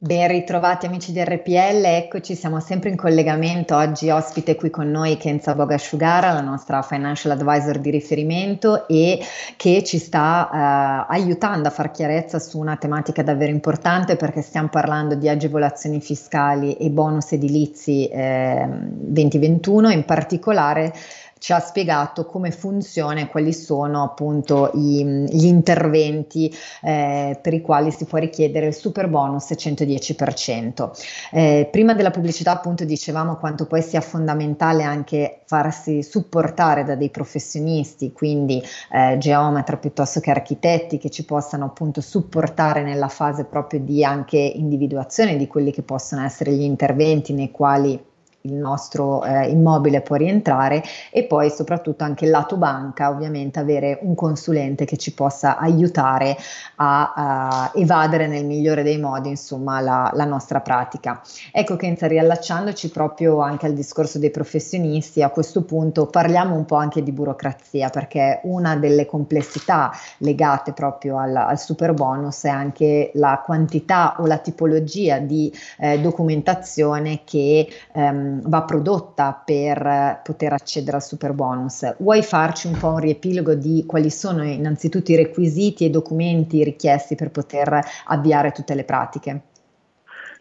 [0.00, 3.74] Ben ritrovati amici di RPL, eccoci, siamo sempre in collegamento.
[3.74, 9.18] Oggi ospite qui con noi Kenza Bogasciugara, la nostra financial advisor di riferimento e
[9.56, 14.68] che ci sta eh, aiutando a far chiarezza su una tematica davvero importante perché stiamo
[14.68, 20.94] parlando di agevolazioni fiscali e bonus edilizi eh, 2021, in particolare
[21.38, 27.60] ci ha spiegato come funziona e quali sono appunto i, gli interventi eh, per i
[27.60, 30.90] quali si può richiedere il super bonus 110%.
[31.32, 37.10] Eh, prima della pubblicità appunto dicevamo quanto poi sia fondamentale anche farsi supportare da dei
[37.10, 43.80] professionisti, quindi eh, geometra piuttosto che architetti che ci possano appunto supportare nella fase proprio
[43.80, 48.07] di anche individuazione di quelli che possono essere gli interventi nei quali
[48.42, 53.98] il nostro eh, immobile può rientrare e poi soprattutto anche il lato banca ovviamente avere
[54.02, 56.36] un consulente che ci possa aiutare
[56.76, 61.20] a, a evadere nel migliore dei modi insomma la, la nostra pratica.
[61.52, 66.76] Ecco Kenza riallacciandoci proprio anche al discorso dei professionisti a questo punto parliamo un po'
[66.76, 73.10] anche di burocrazia perché una delle complessità legate proprio al, al super bonus è anche
[73.14, 80.96] la quantità o la tipologia di eh, documentazione che ehm, va prodotta per poter accedere
[80.96, 81.94] al super bonus.
[81.98, 86.64] Vuoi farci un po' un riepilogo di quali sono innanzitutto i requisiti e i documenti
[86.64, 89.42] richiesti per poter avviare tutte le pratiche?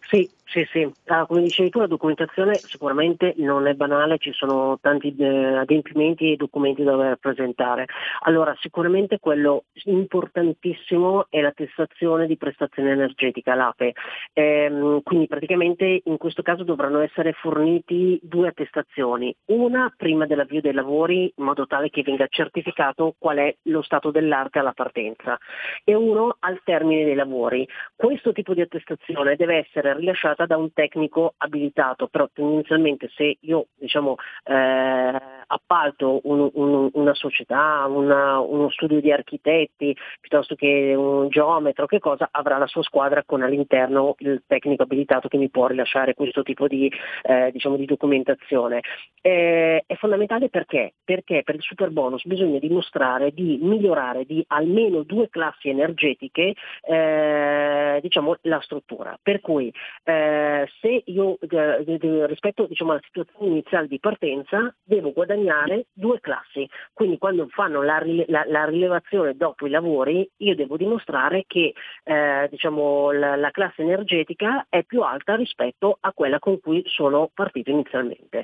[0.10, 4.78] Sì, Sì, sì, ah, come dicevi tu la documentazione sicuramente non è banale, ci sono
[4.80, 7.86] tanti eh, adempimenti e documenti da dover presentare.
[8.22, 13.94] Allora sicuramente quello importantissimo è l'attestazione di prestazione energetica, l'APE.
[14.32, 20.74] Ehm, quindi praticamente in questo caso dovranno essere forniti due attestazioni, una prima dell'avvio dei
[20.74, 25.38] lavori in modo tale che venga certificato qual è lo stato dell'arte alla partenza
[25.84, 27.68] e uno al termine dei lavori.
[27.98, 33.38] Questo tipo di attestazione deve essere rilasciata fatta da un tecnico abilitato, però tendenzialmente se
[33.40, 40.94] io diciamo, eh, appalto un, un, una società, una, uno studio di architetti, piuttosto che
[40.96, 45.50] un geometro, che cosa, avrà la sua squadra con all'interno il tecnico abilitato che mi
[45.50, 46.92] può rilasciare questo tipo di,
[47.24, 48.82] eh, diciamo, di documentazione.
[49.22, 50.94] Eh, è fondamentale perché?
[51.04, 58.00] Perché per il super bonus bisogna dimostrare di migliorare di almeno due classi energetiche eh,
[58.02, 59.18] diciamo, la struttura.
[59.22, 59.74] Per cui
[60.04, 66.20] eh, eh, se io eh, rispetto diciamo, alla situazione iniziale di partenza devo guadagnare due
[66.20, 71.74] classi, quindi quando fanno la, la, la rilevazione dopo i lavori io devo dimostrare che
[72.04, 77.30] eh, diciamo, la, la classe energetica è più alta rispetto a quella con cui sono
[77.34, 78.44] partito inizialmente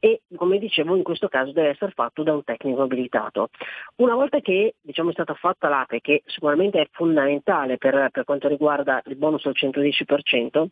[0.00, 3.48] e come dicevo in questo caso deve essere fatto da un tecnico abilitato.
[3.96, 8.48] Una volta che diciamo, è stata fatta l'APE, che sicuramente è fondamentale per, per quanto
[8.48, 10.66] riguarda il bonus al 110%,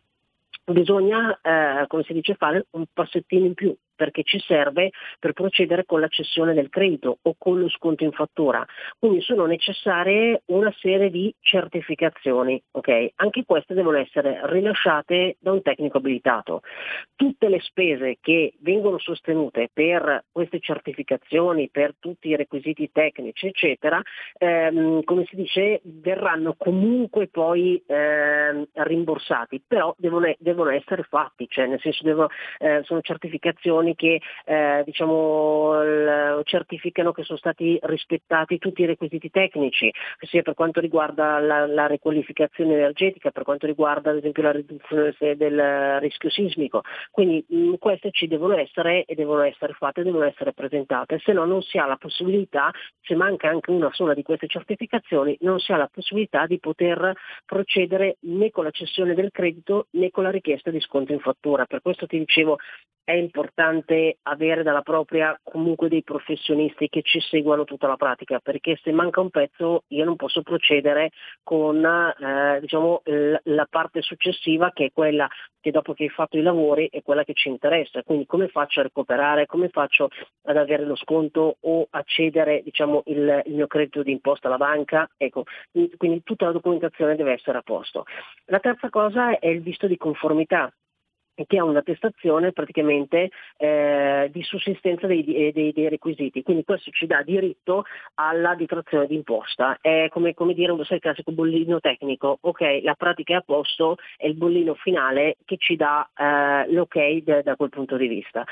[0.71, 5.83] bisogna, eh, come si dice, fare un passettino in più, perché ci serve per procedere
[5.83, 8.65] con la cessione del credito o con lo sconto in fattura.
[8.97, 13.11] Quindi sono necessarie una serie di certificazioni, okay?
[13.15, 16.61] anche queste devono essere rilasciate da un tecnico abilitato.
[17.15, 24.01] Tutte le spese che vengono sostenute per queste certificazioni, per tutti i requisiti tecnici, eccetera,
[24.37, 31.65] ehm, come si dice, verranno comunque poi ehm, rimborsati, però devono, devono, essere fatti, cioè
[31.65, 32.27] nel senso devono,
[32.59, 39.29] eh, sono certificazioni istituzioni che eh, diciamo, certificano che sono stati rispettati tutti i requisiti
[39.29, 44.51] tecnici, sia per quanto riguarda la, la riqualificazione energetica, per quanto riguarda ad esempio la
[44.51, 46.81] riduzione del rischio sismico.
[47.11, 51.33] Quindi mh, mm, queste ci devono essere e devono essere fatte, devono essere presentate, se
[51.33, 52.71] no non si ha la possibilità,
[53.01, 57.13] se manca anche una sola di queste certificazioni, non si ha la possibilità di poter
[57.45, 61.65] procedere né con la cessione del credito né con la richiesta di sconto in fattura.
[61.65, 62.57] Per questo ti dicevo
[63.07, 68.77] è importante avere dalla propria comunque dei professionisti che ci seguano tutta la pratica, perché
[68.83, 74.87] se manca un pezzo io non posso procedere con eh, diciamo, la parte successiva che
[74.87, 75.25] è quella
[75.61, 78.03] che dopo che hai fatto i lavori è quella che ci interessa.
[78.03, 80.09] Quindi come faccio a recuperare, come faccio
[80.43, 84.57] ad avere lo sconto o a cedere diciamo, il, il mio credito di imposta alla
[84.57, 85.09] banca?
[85.15, 85.45] Ecco,
[85.95, 88.03] quindi tutta la documentazione deve essere a posto.
[88.47, 90.69] La terza cosa è il visto di conformità
[91.45, 97.21] che ha un'attestazione praticamente eh, di sussistenza dei, dei, dei, requisiti, quindi questo ci dà
[97.21, 97.83] diritto
[98.15, 103.37] alla detrazione d'imposta, è come, come dire un classico bollino tecnico, ok la pratica è
[103.37, 107.97] a posto, è il bollino finale che ci dà eh, l'ok da, da quel punto
[107.97, 108.43] di vista.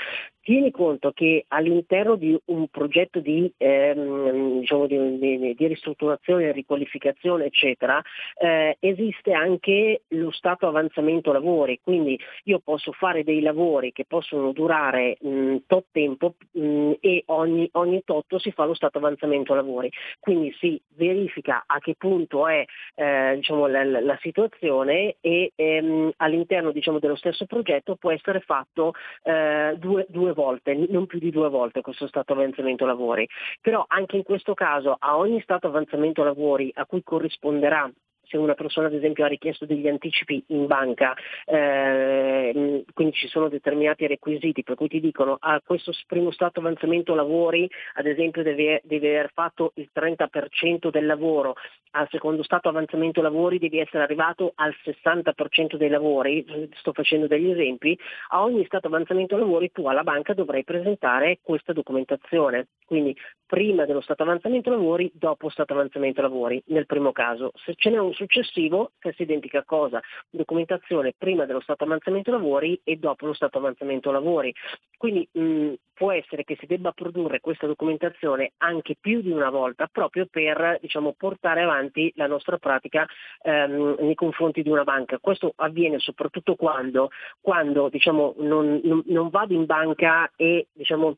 [0.41, 7.45] Tieni conto che all'interno di un progetto di, ehm, diciamo di, di, di ristrutturazione, riqualificazione,
[7.45, 7.99] eccetera,
[8.39, 14.51] eh, esiste anche lo stato avanzamento lavori, quindi io posso fare dei lavori che possono
[14.51, 19.91] durare mh, tot tempo mh, e ogni, ogni tot si fa lo stato avanzamento lavori.
[20.19, 26.71] Quindi si verifica a che punto è eh, diciamo, la, la, situazione e ehm, all'interno
[26.71, 31.49] diciamo, dello stesso progetto può essere fatto eh, due, due volte, non più di due
[31.49, 33.27] volte questo stato avanzamento lavori.
[33.61, 37.91] Però anche in questo caso a ogni stato avanzamento lavori a cui corrisponderà
[38.27, 43.49] se una persona ad esempio ha richiesto degli anticipi in banca, eh, quindi ci sono
[43.49, 48.79] determinati requisiti per cui ti dicono a questo primo stato avanzamento lavori ad esempio devi,
[48.83, 51.55] devi aver fatto il 30% del lavoro,
[51.91, 57.49] al secondo stato avanzamento lavori devi essere arrivato al 60% dei lavori, sto facendo degli
[57.49, 57.97] esempi,
[58.29, 64.01] a ogni stato avanzamento lavori tu alla banca dovrai presentare questa documentazione, quindi prima dello
[64.01, 67.51] stato avanzamento lavori, dopo stato avanzamento lavori, nel primo caso.
[67.55, 72.95] Se ce n'è un successivo, stessa identica cosa, documentazione prima dello stato avanzamento lavori e
[72.95, 74.53] dopo lo stato avanzamento lavori.
[74.97, 79.87] Quindi mh, può essere che si debba produrre questa documentazione anche più di una volta
[79.91, 83.05] proprio per diciamo, portare avanti la nostra pratica
[83.41, 85.19] ehm, nei confronti di una banca.
[85.19, 91.17] Questo avviene soprattutto quando, quando diciamo, non, non, non, vado in banca e diciamo,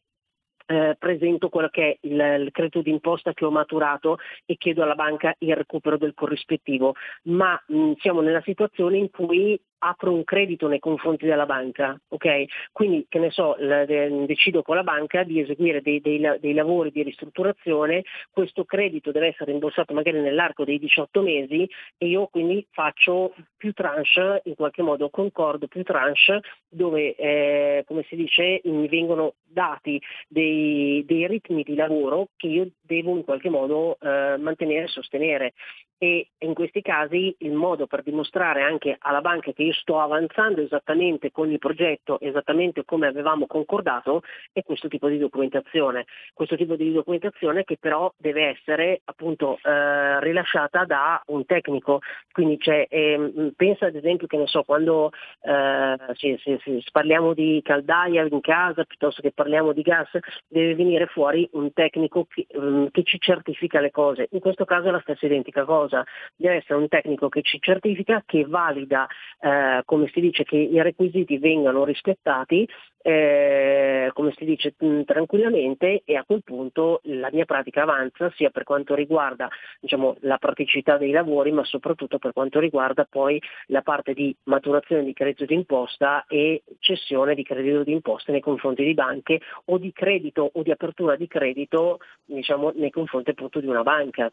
[0.67, 4.95] eh, presento quello che è il, il credito d'imposta che ho maturato e chiedo alla
[4.95, 10.67] banca il recupero del corrispettivo, ma mh, siamo nella situazione in cui apro un credito
[10.67, 12.45] nei confronti della banca, ok?
[12.71, 16.91] Quindi che ne so, de, decido con la banca di eseguire dei, dei, dei, lavori
[16.91, 22.65] di ristrutturazione, questo credito deve essere rimborsato magari nell'arco dei 18 mesi e io quindi
[22.71, 28.87] faccio più tranche, in qualche modo concordo più tranche dove eh, come si dice mi
[28.87, 34.85] vengono dati dei, dei, ritmi di lavoro che io devo in qualche modo eh, mantenere
[34.85, 35.53] e sostenere
[35.97, 40.61] e in questi casi il modo per dimostrare anche alla banca che io sto avanzando
[40.61, 44.21] esattamente con il progetto, esattamente come avevamo concordato,
[44.51, 46.05] è questo tipo di documentazione.
[46.33, 52.01] Questo tipo di documentazione che però deve essere appunto eh, rilasciata da un tecnico.
[52.31, 57.59] Quindi eh, pensa ad esempio che ne so, quando eh, sì, sì, sì, parliamo di
[57.63, 60.09] caldaia in casa piuttosto che parliamo di gas,
[60.47, 64.27] deve venire fuori un tecnico che, um, che ci certifica le cose.
[64.31, 66.03] In questo caso è la stessa identica cosa cosa,
[66.35, 69.07] deve essere un tecnico che ci certifica, che valida,
[69.39, 72.67] eh, come si dice, che i requisiti vengano rispettati,
[73.01, 78.29] eh, come si dice, mh, mm, tranquillamente e a quel punto la mia pratica avanza
[78.35, 79.47] sia per quanto riguarda
[79.79, 85.05] diciamo, la praticità dei lavori, ma soprattutto per quanto riguarda poi la parte di maturazione
[85.05, 90.49] di credito d'imposta e cessione di credito d'imposta nei confronti di banche o di credito
[90.53, 94.29] o di apertura di credito diciamo, nei confronti appunto di una banca.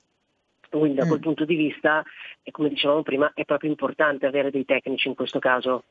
[0.79, 1.23] Quindi da quel mm.
[1.23, 2.03] punto di vista,
[2.51, 5.85] come dicevamo prima, è proprio importante avere dei tecnici in questo caso.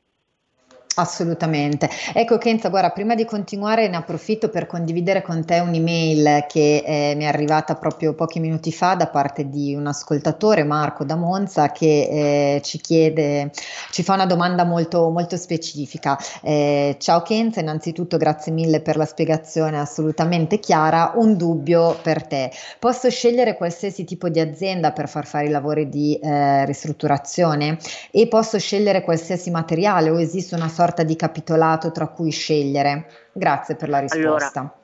[0.96, 1.90] Assolutamente.
[2.14, 7.16] Ecco Kenza, guarda, prima di continuare ne approfitto per condividere con te un'email che eh,
[7.16, 11.72] mi è arrivata proprio pochi minuti fa da parte di un ascoltatore, Marco da Monza,
[11.72, 13.50] che eh, ci chiede,
[13.90, 16.16] ci fa una domanda molto, molto specifica.
[16.44, 21.14] Eh, ciao Kenza, innanzitutto grazie mille per la spiegazione assolutamente chiara.
[21.16, 22.52] Un dubbio per te.
[22.78, 27.80] Posso scegliere qualsiasi tipo di azienda per far fare i lavori di eh, ristrutturazione
[28.12, 33.30] e posso scegliere qualsiasi materiale o esiste una sorta sorta di capitolato tra cui scegliere?
[33.32, 34.60] Grazie per la risposta.
[34.60, 34.80] Allora.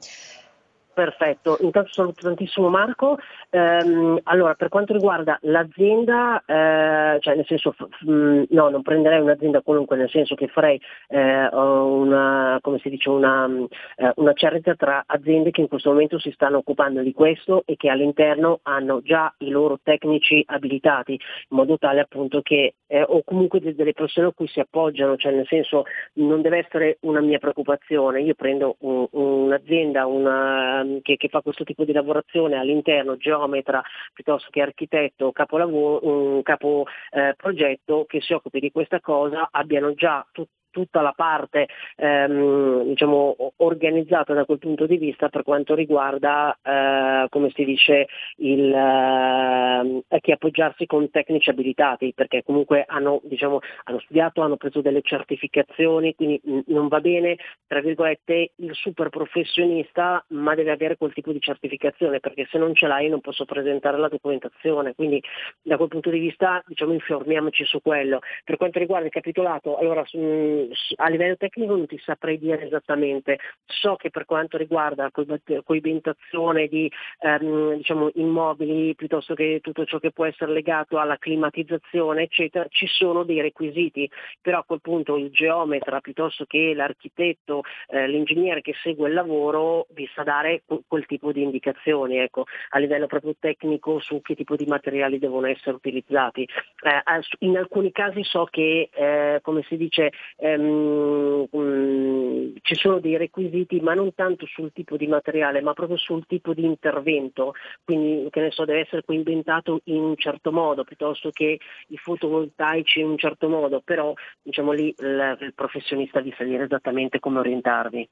[0.93, 3.18] Perfetto, intanto saluto tantissimo Marco.
[3.52, 9.20] Ehm, allora, per quanto riguarda l'azienda, eh, cioè nel senso, mh, mm, no, non prenderei
[9.22, 13.50] un'azienda qualunque, nel senso che farei eh, una, come si dice, una,
[13.95, 17.76] eh, una ceretta tra aziende che in questo momento si stanno occupando di questo e
[17.76, 23.24] che all'interno hanno già i loro tecnici abilitati, in modo tale appunto che, eh, o
[23.24, 27.39] comunque delle persone a cui si appoggiano, cioè nel senso non deve essere una mia
[27.39, 33.82] preoccupazione, io prendo un, un'azienda, una che, che, fa questo tipo di lavorazione all'interno, geometra
[34.14, 39.94] piuttosto che architetto, capolavoro, un capo eh, progetto che si occupi di questa cosa, abbiano
[39.94, 45.76] già tutto tutta la parte ehm, diciamo, organizzata da quel punto di vista per quanto
[45.76, 48.07] riguarda, eh, come si dice,
[48.38, 54.82] il, eh, che appoggiarsi con tecnici abilitati, perché comunque hanno, diciamo, hanno studiato, hanno preso
[54.82, 60.97] delle certificazioni, quindi mh, non va bene, tra virgolette, il super professionista, ma deve avere
[60.97, 65.22] quel tipo di certificazione, perché se non ce l'hai non posso presentare la documentazione, quindi
[65.61, 68.20] da quel punto di vista diciamo, informiamoci su quello.
[68.43, 70.59] Per quanto riguarda il capitolato, allora, mh,
[70.95, 76.68] a livello tecnico non ti saprei dire esattamente, so che per quanto riguarda la coibentazione
[76.68, 76.91] di
[77.22, 82.88] ehm, diciamo, immobili piuttosto che tutto ciò che può essere legato alla climatizzazione eccetera, ci
[82.88, 84.10] sono dei requisiti,
[84.41, 89.88] però a quel punto il geometra piuttosto che l'architetto, eh, l'ingegnere che segue il lavoro
[89.91, 94.55] vi sa dare quel tipo di indicazioni ecco, a livello proprio tecnico su che tipo
[94.55, 96.43] di materiali devono essere utilizzati.
[96.43, 97.01] Eh,
[97.39, 100.12] in alcuni casi so che eh, come si dice
[100.54, 105.97] ehm, um, ci sono dei requisiti ma non tanto sul tipo di materiale ma proprio
[105.97, 110.84] sul tipo di intervento, quindi che ne so deve essere coinventato in un certo modo
[110.84, 116.34] piuttosto che i fotovoltaici in un certo modo, però diciamo lì il, il professionista vi
[116.38, 118.10] sa dire esattamente come orientarvi.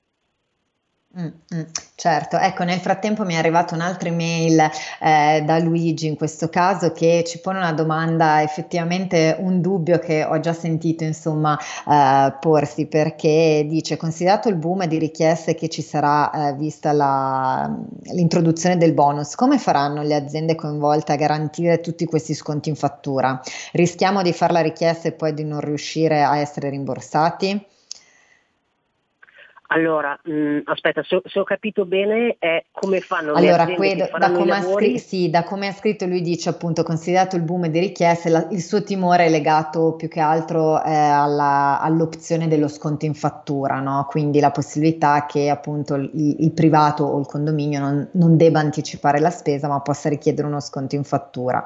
[1.20, 1.62] Mm, mm,
[1.96, 4.70] certo, ecco, nel frattempo mi è arrivata un'altra email
[5.02, 10.24] eh, da Luigi in questo caso che ci pone una domanda, effettivamente un dubbio che
[10.24, 15.82] ho già sentito insomma eh, porsi perché dice considerato il boom di richieste che ci
[15.82, 17.68] sarà eh, vista la,
[18.14, 23.42] l'introduzione del bonus, come faranno le aziende coinvolte a garantire tutti questi sconti in fattura?
[23.72, 27.76] Rischiamo di fare la richiesta e poi di non riuscire a essere rimborsati?
[29.70, 33.76] Allora, mh, mm, aspetta, se ho, se ho, capito bene è come fanno allora, le
[33.76, 37.68] quello, da, come scri- sì, da come ha scritto lui dice appunto, considerato il boom
[37.68, 42.70] di richieste, la, il suo timore è legato più che altro eh, alla, all'opzione dello
[42.70, 44.06] sconto in fattura, no?
[44.10, 49.20] quindi la possibilità che appunto il, il privato o il condominio non, non debba anticipare
[49.20, 51.66] la spesa ma possa richiedere uno sconto in fattura.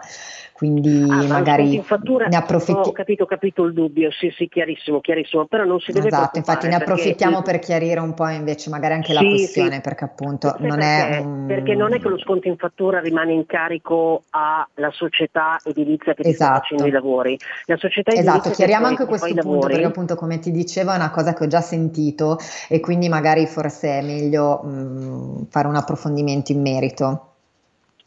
[0.62, 1.84] Quindi ah, magari
[2.30, 2.82] ne approfittiamo.
[2.82, 6.68] Ho capito, capito il dubbio, sì, sì, chiarissimo, chiarissimo, però non si deve Esatto, infatti
[6.68, 7.51] ne approfittiamo perché...
[7.51, 9.82] per chiarire un po' invece magari anche sì, la questione, sì.
[9.82, 11.45] perché appunto non perché, è un...
[11.47, 16.28] Perché non è che lo sconto in fattura rimane in carico alla società edilizia che
[16.28, 16.36] esatto.
[16.36, 17.39] sta facendo i lavori.
[17.66, 19.74] La società esatto, chiariamo anche questo punto, lavori...
[19.74, 22.38] perché appunto come ti dicevo è una cosa che ho già sentito
[22.70, 27.30] e quindi magari forse è meglio mh, fare un approfondimento in merito.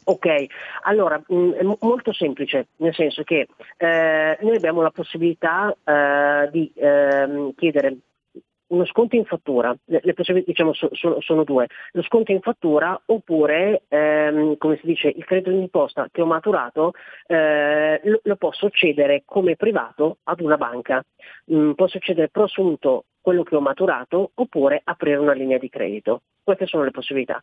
[0.04, 0.46] Ok,
[0.82, 3.48] allora mh, mm, è molto semplice, nel senso che
[3.78, 7.96] eh, noi abbiamo la possibilità eh, di eh, chiedere
[8.66, 12.40] uno sconto in fattura, le, le possibilità diciamo, so, so, sono due, lo sconto in
[12.40, 16.92] fattura oppure, ehm, come si dice, il credito d'imposta che ho maturato
[17.26, 21.02] eh, lo, lo, posso cedere come privato ad una banca,
[21.52, 26.24] mm, posso cedere prosunto quello che ho maturato oppure aprire una linea di credito.
[26.42, 27.40] Queste sono le possibilità.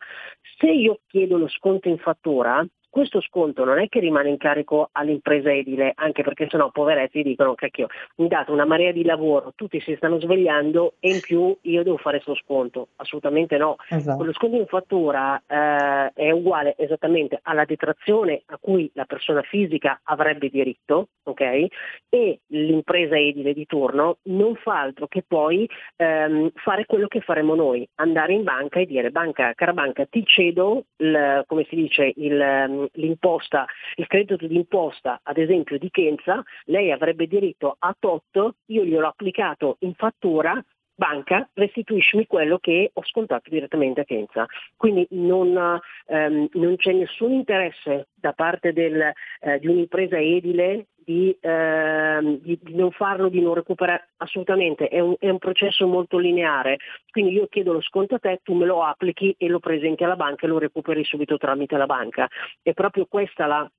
[0.56, 4.90] Se io chiedo lo sconto in fattura, questo sconto non è che rimane in carico
[4.92, 7.86] all'impresa edile, anche perché sennò poveretti dicono cacchio,
[8.16, 11.96] mi date una marea di lavoro, tutti si stanno svegliando e in più io devo
[11.96, 12.88] fare questo sconto.
[12.96, 13.76] Assolutamente no.
[13.88, 14.18] Esatto.
[14.18, 20.00] Quello sconto in fattura eh, è uguale esattamente alla detrazione a cui la persona fisica
[20.02, 21.66] avrebbe diritto, ok?
[22.10, 25.66] E l'impresa edile di turno non fa altro che poi
[25.96, 30.22] ehm, fare quello che faremo noi, andare in banca e dire banca, cara banca, ti
[30.26, 33.66] cedo il, come si dice, il ehm, l'imposta,
[33.96, 39.76] il credito d'imposta, ad esempio di Kenza, lei avrebbe diritto a tot, io gliel'ho applicato
[39.80, 40.62] in fattura,
[40.94, 44.46] banca, restituiscimi quello che ho scontato direttamente a Kenza.
[44.76, 51.36] Quindi non, ehm, non c'è nessun interesse da parte del, eh, di un'impresa edile di,
[51.40, 56.18] eh, di, di, non farlo, di non recuperare, assolutamente, è un, è un, processo molto
[56.18, 56.78] lineare,
[57.10, 60.16] quindi io chiedo lo sconto a te, tu me lo applichi e lo presenti alla
[60.16, 62.28] banca e lo recuperi subito tramite la banca.
[62.62, 63.70] È proprio questa la,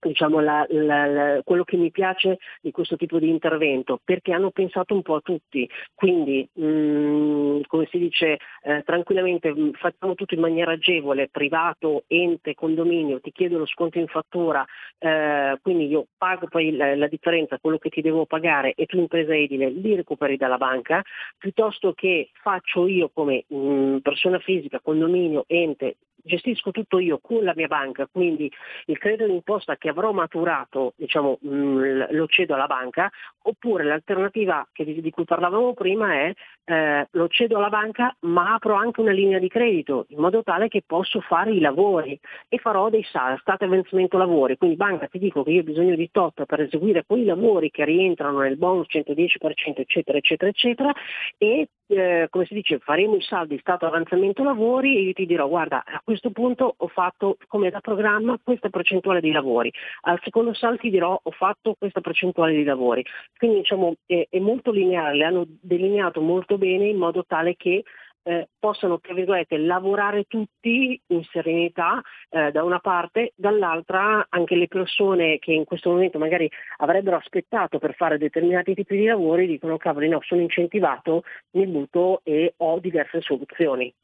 [0.00, 4.50] diciamo, la, la, la, quello che mi piace di questo tipo di intervento, perché hanno
[4.50, 9.70] pensato un po' a tutti, quindi mh, mm, come si dice eh, tranquillamente mh, mm,
[9.72, 14.64] facciamo tutto in maniera agevole, privato, ente, condominio, ti chiedo lo sconto in fattura,
[14.98, 19.34] eh, quindi io pago poi la, differenza, quello che ti devo pagare e tu impresa
[19.34, 21.02] edile li recuperi dalla banca,
[21.38, 27.44] piuttosto che faccio io come mh, mm, persona fisica, condominio, ente, gestisco tutto io con
[27.44, 28.50] la mia banca, quindi
[28.86, 33.10] il credito d'imposta che avrò maturato diciamo, mh, mm, lo cedo alla banca,
[33.42, 36.32] oppure l'alternativa di, di, cui parlavamo prima è
[36.64, 40.68] eh, lo cedo alla banca ma apro anche una linea di credito in modo tale
[40.68, 42.18] che posso fare i lavori
[42.48, 45.94] e farò dei SAL, state vencimento lavori, quindi banca ti dico che io ho bisogno
[45.94, 50.92] di tot per eseguire quei lavori che rientrano nel bonus 110% eccetera eccetera eccetera
[51.38, 55.48] e eh, come si dice faremo i saldi stato avanzamento lavori e io ti dirò
[55.48, 59.72] guarda a questo punto ho fatto come da programma questa percentuale di lavori,
[60.02, 63.04] al secondo salto ti dirò ho fatto questa percentuale di lavori.
[63.36, 67.82] Quindi diciamo è, è molto lineare, hanno delineato molto bene in modo tale che
[68.26, 74.66] eh, possano tra virgolette, lavorare tutti in serenità eh, da una parte, dall'altra anche le
[74.66, 79.76] persone che in questo momento magari avrebbero aspettato per fare determinati tipi di lavori dicono
[79.76, 81.22] cavoli no, sono incentivato,
[81.52, 83.94] mi butto e ho diverse soluzioni.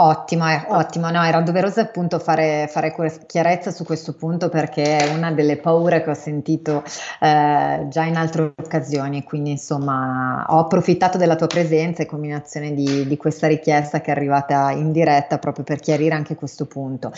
[0.00, 2.94] Ottimo, eh, ottimo, no, era doveroso appunto fare, fare,
[3.26, 6.84] chiarezza su questo punto perché è una delle paure che ho sentito
[7.18, 13.08] eh, già in altre occasioni, quindi insomma ho approfittato della tua presenza e combinazione di,
[13.08, 17.10] di, questa richiesta che è arrivata in diretta proprio per chiarire anche questo punto.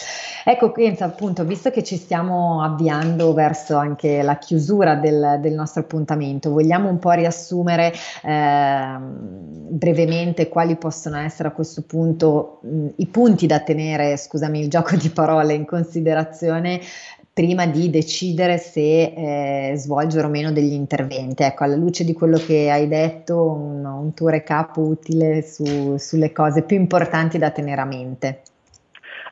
[0.42, 5.82] Ecco, Kenza, appunto, visto che ci stiamo avviando verso anche la chiusura del, del nostro
[5.82, 8.96] appuntamento, vogliamo un po' riassumere eh,
[9.68, 12.60] brevemente quali possono essere a questo punto
[12.96, 16.80] i punti da tenere, scusami il gioco di parole, in considerazione
[17.32, 21.42] prima di decidere se eh, svolgere o meno degli interventi.
[21.42, 26.32] Ecco, alla luce di quello che hai detto, un, un tuo recap utile su, sulle
[26.32, 28.42] cose più importanti da tenere a mente.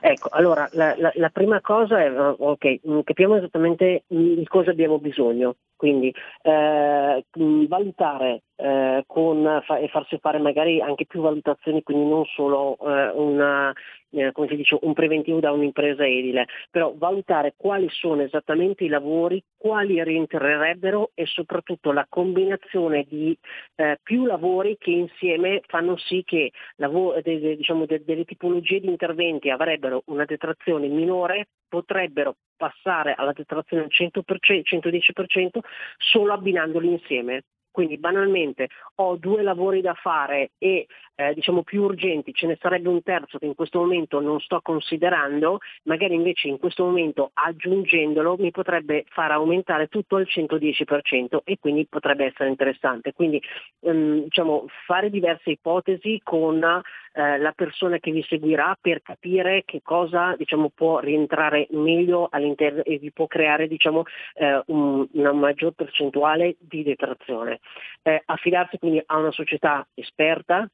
[0.01, 5.57] Ecco, allora la, la, la prima cosa è, ok, capiamo esattamente di cosa abbiamo bisogno,
[5.79, 6.13] quindi
[6.43, 7.25] eh,
[7.69, 13.11] valutare eh, con, fa, e farsi fare magari anche più valutazioni, quindi non solo eh,
[13.15, 13.73] una,
[14.11, 20.03] eh, dice, un preventivo da un'impresa edile, però valutare quali sono esattamente i lavori, quali
[20.03, 23.39] rientrerebbero e soprattutto la combinazione di
[23.77, 28.81] eh, più lavori che insieme fanno sì che lav- de- de- diciamo, de- delle tipologie
[28.81, 34.23] di interventi avrebbero una detrazione minore, potrebbero passare alla detrazione al 100%,
[34.65, 35.59] 110%
[35.99, 37.45] solo abbinandoli insieme
[37.79, 42.89] Quindi banalmente ho due lavori da fare e eh, diciamo più urgenti, ce ne sarebbe
[42.89, 48.37] un terzo che in questo momento non sto considerando, magari invece in questo momento aggiungendolo
[48.39, 53.13] mi potrebbe far aumentare tutto al 110% e quindi potrebbe essere interessante.
[53.13, 53.41] Quindi
[53.81, 59.81] ehm, diciamo, fare diverse ipotesi con eh, la persona che vi seguirà per capire che
[59.83, 64.05] cosa diciamo, può rientrare meglio all'interno e vi può creare diciamo,
[64.35, 67.59] eh, un, una maggior percentuale di detrazione.
[68.03, 70.69] Eh, affidarsi quindi a una società esperta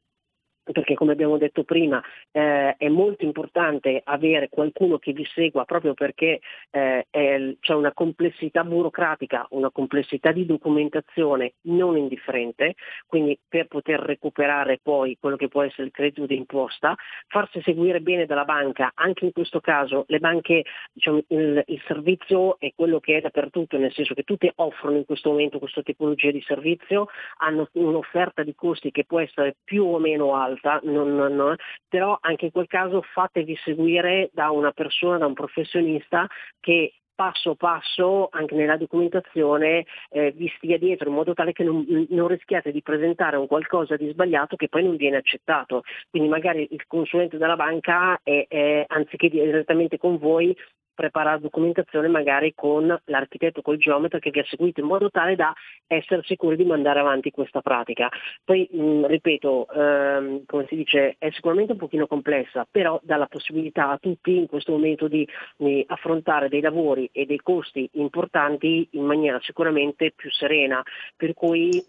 [0.73, 2.03] perché come abbiamo detto prima
[2.33, 6.41] eh, è molto importante avere qualcuno che vi segua proprio perché
[6.71, 12.75] eh, è, c'è una complessità burocratica, una complessità di documentazione non indifferente,
[13.07, 16.95] quindi per poter recuperare poi quello che può essere il credito d'imposta,
[17.29, 22.59] farsi seguire bene dalla banca, anche in questo caso le banche, diciamo, il, il servizio
[22.59, 26.31] è quello che è dappertutto, nel senso che tutte offrono in questo momento questa tipologia
[26.31, 27.09] di servizio,
[27.39, 31.55] hanno un'offerta di costi che può essere più o meno alta alta, non, non,
[31.89, 36.27] però anche in quel caso fatevi seguire da una persona, da un professionista
[36.61, 41.85] che passo passo anche nella documentazione eh, vi stia dietro in modo tale che non,
[42.09, 45.83] non, rischiate di presentare un qualcosa di sbagliato che poi non viene accettato.
[46.11, 50.57] Quindi magari il consulente della banca è, è, anziché direttamente con voi
[50.95, 55.53] preparare documentazione magari con l'architetto, col geometra che vi ha seguito in modo tale da
[55.87, 58.09] essere sicuri di mandare avanti questa pratica.
[58.45, 63.27] Poi, mh, ripeto, ehm, come si dice, è sicuramente un pochino complessa, però dà la
[63.27, 65.27] possibilità a tutti in questo momento di,
[65.57, 70.83] di affrontare dei lavori e dei costi importanti in maniera sicuramente più serena,
[71.17, 71.83] per cui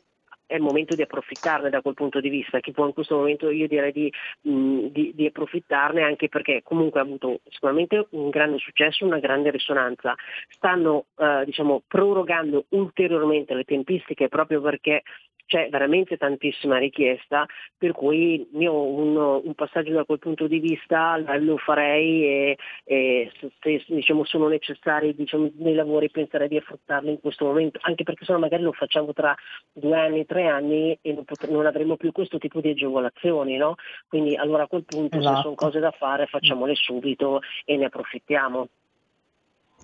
[0.46, 3.50] è il momento di approfittarne da quel punto di vista, chi può in questo momento
[3.50, 8.58] io direi di, mh, di, di, approfittarne anche perché comunque ha avuto sicuramente un grande
[8.58, 10.16] successo, una grande risonanza.
[10.50, 15.04] Stanno eh, diciamo, prorogando ulteriormente le tempistiche proprio perché
[15.46, 17.46] c'è veramente tantissima richiesta,
[17.78, 23.32] per cui io un, un passaggio da quel punto di vista lo farei e, e
[23.62, 28.26] se diciamo, sono necessari diciamo, dei lavori penserei di affrontarli in questo momento, anche perché
[28.26, 29.36] se no magari lo facciamo tra
[29.72, 33.76] due anni, tre anni e non, pot- non avremo più questo tipo di agevolazioni, no?
[34.08, 35.36] quindi allora a quel punto esatto.
[35.36, 38.68] se sono cose da fare facciamole subito e ne approfittiamo.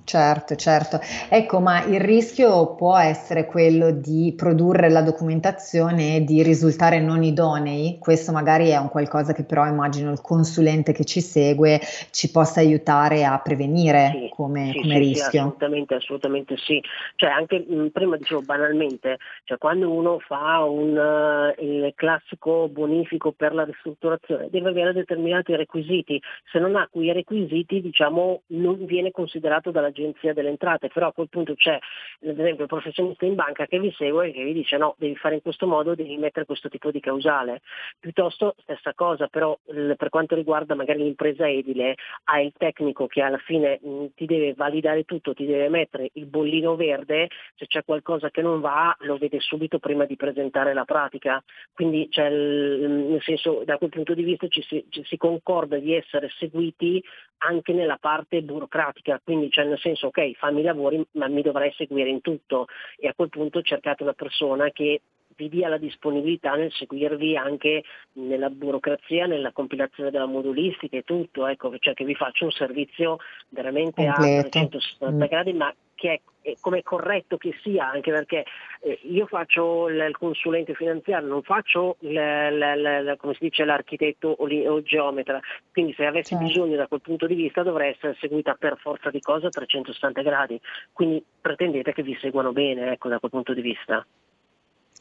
[0.04, 0.99] Certo, certo.
[1.30, 7.24] Ecco, ma il rischio può essere quello di produrre la documentazione e di risultare non
[7.24, 7.97] idonei?
[7.99, 11.80] Questo magari è un qualcosa che però immagino il consulente che ci segue
[12.10, 15.39] ci possa aiutare a prevenire sì, come, sì, come sì, rischio.
[15.39, 16.82] Assolutamente, assolutamente sì.
[17.16, 23.32] Cioè anche mh, prima dicevo banalmente, cioè quando uno fa un, uh, il classico bonifico
[23.32, 26.20] per la ristrutturazione deve avere determinati requisiti,
[26.52, 31.13] se non ha quei requisiti diciamo non viene considerato dalla dall'Agenzia delle Entrate, però a
[31.13, 31.77] quel punto c'è
[32.23, 35.15] ad esempio il professionista in banca che vi segue e che vi dice no, devi
[35.15, 37.61] fare in questo modo, devi mettere questo tipo di causale.
[37.99, 43.37] Piuttosto stessa cosa, però per quanto riguarda magari l'impresa edile, hai il tecnico che alla
[43.37, 48.29] fine mh, ti deve validare tutto, ti deve mettere il bollino verde, se c'è qualcosa
[48.29, 51.43] che non va lo vede subito prima di presentare la pratica.
[51.73, 55.77] Quindi c'è il, nel senso da quel punto di vista ci si, ci si concorda
[55.77, 57.03] di essere seguiti
[57.43, 61.73] anche nella parte burocratica, quindi cioè nel senso ok fammi i lavori ma mi dovrai
[61.75, 62.67] seguire in tutto
[62.97, 65.01] e a quel punto cercate una persona che
[65.36, 71.47] vi dia la disponibilità nel seguirvi anche nella burocrazia, nella compilazione della modulistica e tutto,
[71.47, 73.17] ecco, cioè che vi faccia un servizio
[73.49, 74.47] veramente Completo.
[74.47, 75.27] a 360 mm.
[75.27, 78.43] gradi, ma che è come corretto che sia, anche perché
[78.82, 84.30] eh, io faccio il, il, consulente finanziario, non faccio il, il, come si dice, l'architetto
[84.30, 85.39] o, o, il geometra,
[85.72, 86.45] quindi se avessi certo.
[86.45, 90.22] bisogno da quel punto di vista dovrei essere seguita per forza di cosa a 360
[90.24, 90.60] gradi,
[90.91, 94.04] quindi pretendete che vi seguano bene ecco, da quel punto di vista.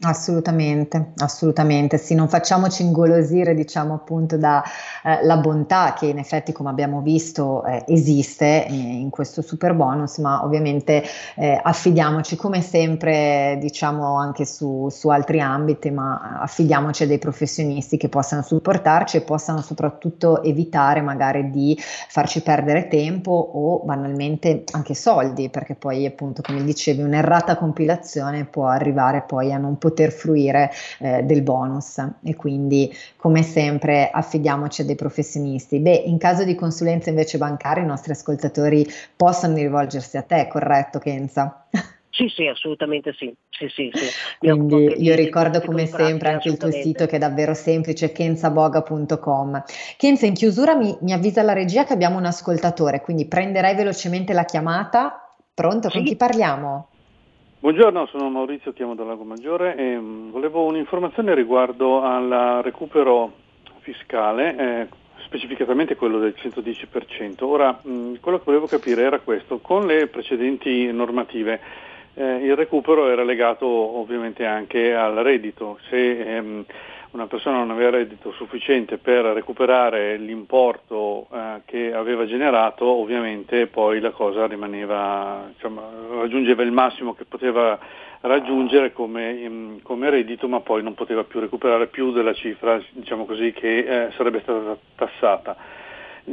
[0.03, 4.63] Assolutamente, assolutamente, sì, non facciamoci ingolosire, diciamo appunto, dalla
[5.05, 10.43] eh, bontà che in effetti, come abbiamo visto, eh, esiste in questo super bonus, ma
[10.43, 11.03] ovviamente
[11.37, 17.99] eh, affidiamoci come sempre, diciamo anche su, su, altri ambiti, ma affidiamoci a dei professionisti
[17.99, 24.95] che possano supportarci e possano soprattutto evitare magari di farci perdere tempo o banalmente anche
[24.95, 30.13] soldi, perché poi appunto, come dicevi, un'errata compilazione può arrivare poi a non poter poter
[30.13, 30.71] fruire
[31.01, 35.81] eh, del bonus e quindi come sempre affidiamoci a dei professionisti.
[35.81, 38.87] Beh, in caso di consulenza invece bancaria i nostri ascoltatori
[39.17, 41.67] possono rivolgersi a te, corretto Kenza?
[42.13, 43.33] Sì, sì, assolutamente sì.
[43.49, 44.07] sì, sì, sì.
[44.41, 49.63] Quindi io ricordo come sempre anche il tuo sito che è davvero semplice, kenzaboga.com.
[49.97, 54.35] Kenza, in chiusura mi, mi, avvisa la regia che abbiamo un ascoltatore, quindi prenderei velocemente
[54.35, 55.35] la chiamata.
[55.55, 55.89] Pronto?
[55.89, 56.90] Con chi parliamo?
[57.61, 63.35] Buongiorno, sono Maurizio, chiamo da Lago Maggiore e um, volevo un'informazione riguardo al recupero
[63.81, 64.89] fiscale, eh,
[65.27, 67.45] specificatamente quello del 110%.
[67.45, 71.61] Ora, mh, mm, quello che volevo capire era questo, con le precedenti normative
[72.15, 76.65] eh, il recupero era legato ovviamente anche al reddito, se ehm,
[77.13, 83.99] una persona non aveva reddito sufficiente per recuperare l'importo eh, che aveva generato, ovviamente poi
[83.99, 85.83] la cosa rimaneva, insomma,
[86.21, 87.79] raggiungeva il massimo che poteva
[88.21, 93.25] raggiungere come, mm, come, reddito, ma poi non poteva più recuperare più della cifra diciamo
[93.25, 95.57] così, che eh, sarebbe stata tassata.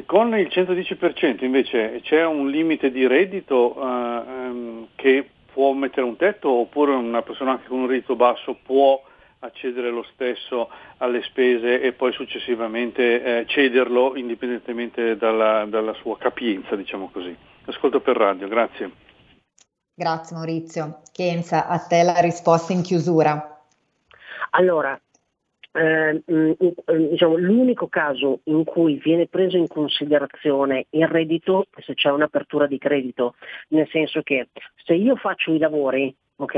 [0.05, 6.17] Con il 110% invece c'è un limite di reddito eh, ehm, che può mettere un
[6.17, 9.01] tetto oppure una persona anche con un reddito basso può
[9.39, 16.75] accedere lo stesso alle spese e poi successivamente eh, cederlo indipendentemente dalla, dalla sua capienza,
[16.75, 17.35] diciamo così.
[17.65, 18.91] Ascolto per radio, grazie.
[19.93, 21.01] Grazie Maurizio.
[21.11, 23.63] Kenza, a te la risposta in chiusura.
[24.51, 24.99] Allora,
[25.71, 26.23] eh,
[27.09, 32.65] diciamo, l'unico caso in cui viene preso in considerazione il reddito è se c'è un'apertura
[32.67, 33.35] di credito,
[33.69, 34.49] nel senso che
[34.83, 36.55] se io faccio i lavori ok?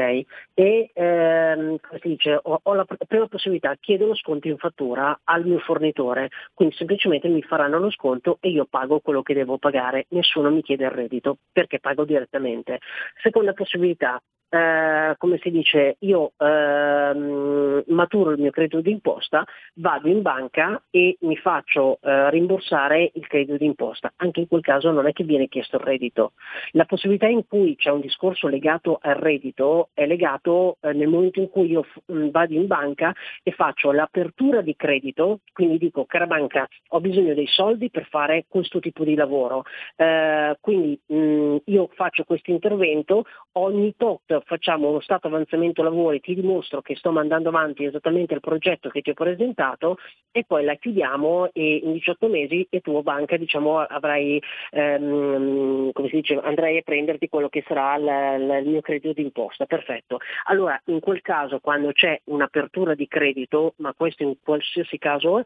[0.54, 5.20] E ehm, come si dice, ho, ho, la prima possibilità, chiedo lo sconto in fattura
[5.24, 9.58] al mio fornitore, quindi semplicemente mi faranno lo sconto e io pago quello che devo
[9.58, 12.80] pagare, nessuno mi chiede il reddito perché pago direttamente.
[13.22, 19.46] Seconda possibilità, eh, come si dice, io eh, maturo il mio credito d'imposta,
[19.76, 24.12] vado in banca e mi faccio eh, rimborsare il credito d'imposta.
[24.18, 26.34] Anche in quel caso non è che viene chiesto il reddito.
[26.72, 31.40] La possibilità in cui c'è un discorso legato al reddito è legato eh, nel momento
[31.40, 36.06] in cui io f- mm, vado in banca e faccio l'apertura di credito, quindi dico
[36.06, 39.64] cara banca ho bisogno dei soldi per fare questo tipo di lavoro.
[39.96, 46.20] Eh, quindi mh, mm, io faccio questo intervento, ogni tot facciamo uno stato avanzamento lavori,
[46.20, 49.98] ti dimostro che sto mandando avanti esattamente il progetto che ti ho presentato
[50.32, 56.08] e poi la chiudiamo e in 18 mesi e tu banca diciamo, avrai, ehm, come
[56.10, 59.66] si dice, andrai a prenderti quello che sarà il, il mio credito d'imposta.
[59.66, 60.20] Perfetto.
[60.46, 65.44] Allora in quel caso quando c'è un'apertura di credito, ma questo in qualsiasi caso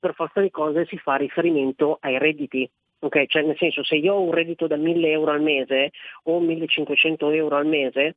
[0.00, 2.68] per forza di cose si fa riferimento ai redditi
[3.04, 5.90] Ok, cioè nel senso se io ho un reddito da 1000 euro al mese
[6.24, 8.14] o 1500 euro al mese,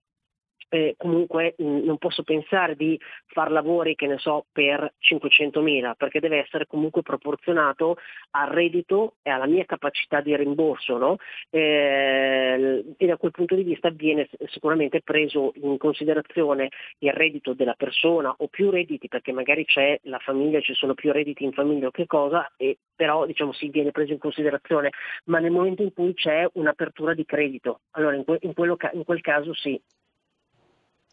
[0.69, 6.19] eh, comunque mh, non posso pensare di far lavori, che ne so, per 500.000, perché
[6.19, 7.97] deve essere comunque proporzionato
[8.31, 11.17] al reddito e alla mia capacità di rimborso, no?
[11.49, 17.75] eh, e da quel punto di vista viene sicuramente preso in considerazione il reddito della
[17.75, 21.87] persona o più redditi, perché magari c'è la famiglia, ci sono più redditi in famiglia
[21.87, 24.91] o che cosa, e però diciamo si viene preso in considerazione,
[25.25, 29.03] ma nel momento in cui c'è un'apertura di credito, allora in, que- in, quello, in
[29.03, 29.79] quel caso sì,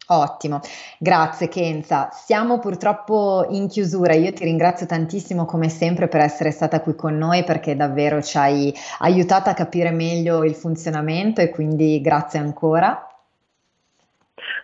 [0.07, 0.59] Ottimo,
[0.99, 2.09] grazie Kenza.
[2.11, 4.13] Siamo purtroppo in chiusura.
[4.13, 8.37] Io ti ringrazio tantissimo come sempre per essere stata qui con noi perché davvero ci
[8.37, 13.07] hai aiutato a capire meglio il funzionamento e quindi grazie ancora.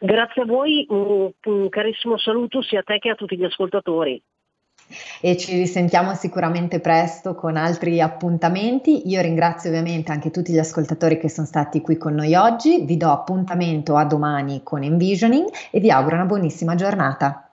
[0.01, 4.21] Grazie a voi, un, carissimo saluto sia a te che a tutti gli ascoltatori
[5.21, 9.09] e ci risentiamo sicuramente presto con altri appuntamenti.
[9.09, 12.97] Io ringrazio ovviamente anche tutti gli ascoltatori che sono stati qui con noi oggi, vi
[12.97, 17.49] do appuntamento a domani con Envisioning e vi auguro una buonissima giornata.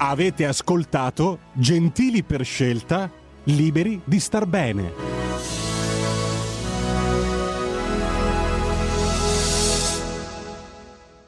[0.00, 3.10] Avete ascoltato Gentili per scelta,
[3.44, 5.27] liberi di star bene.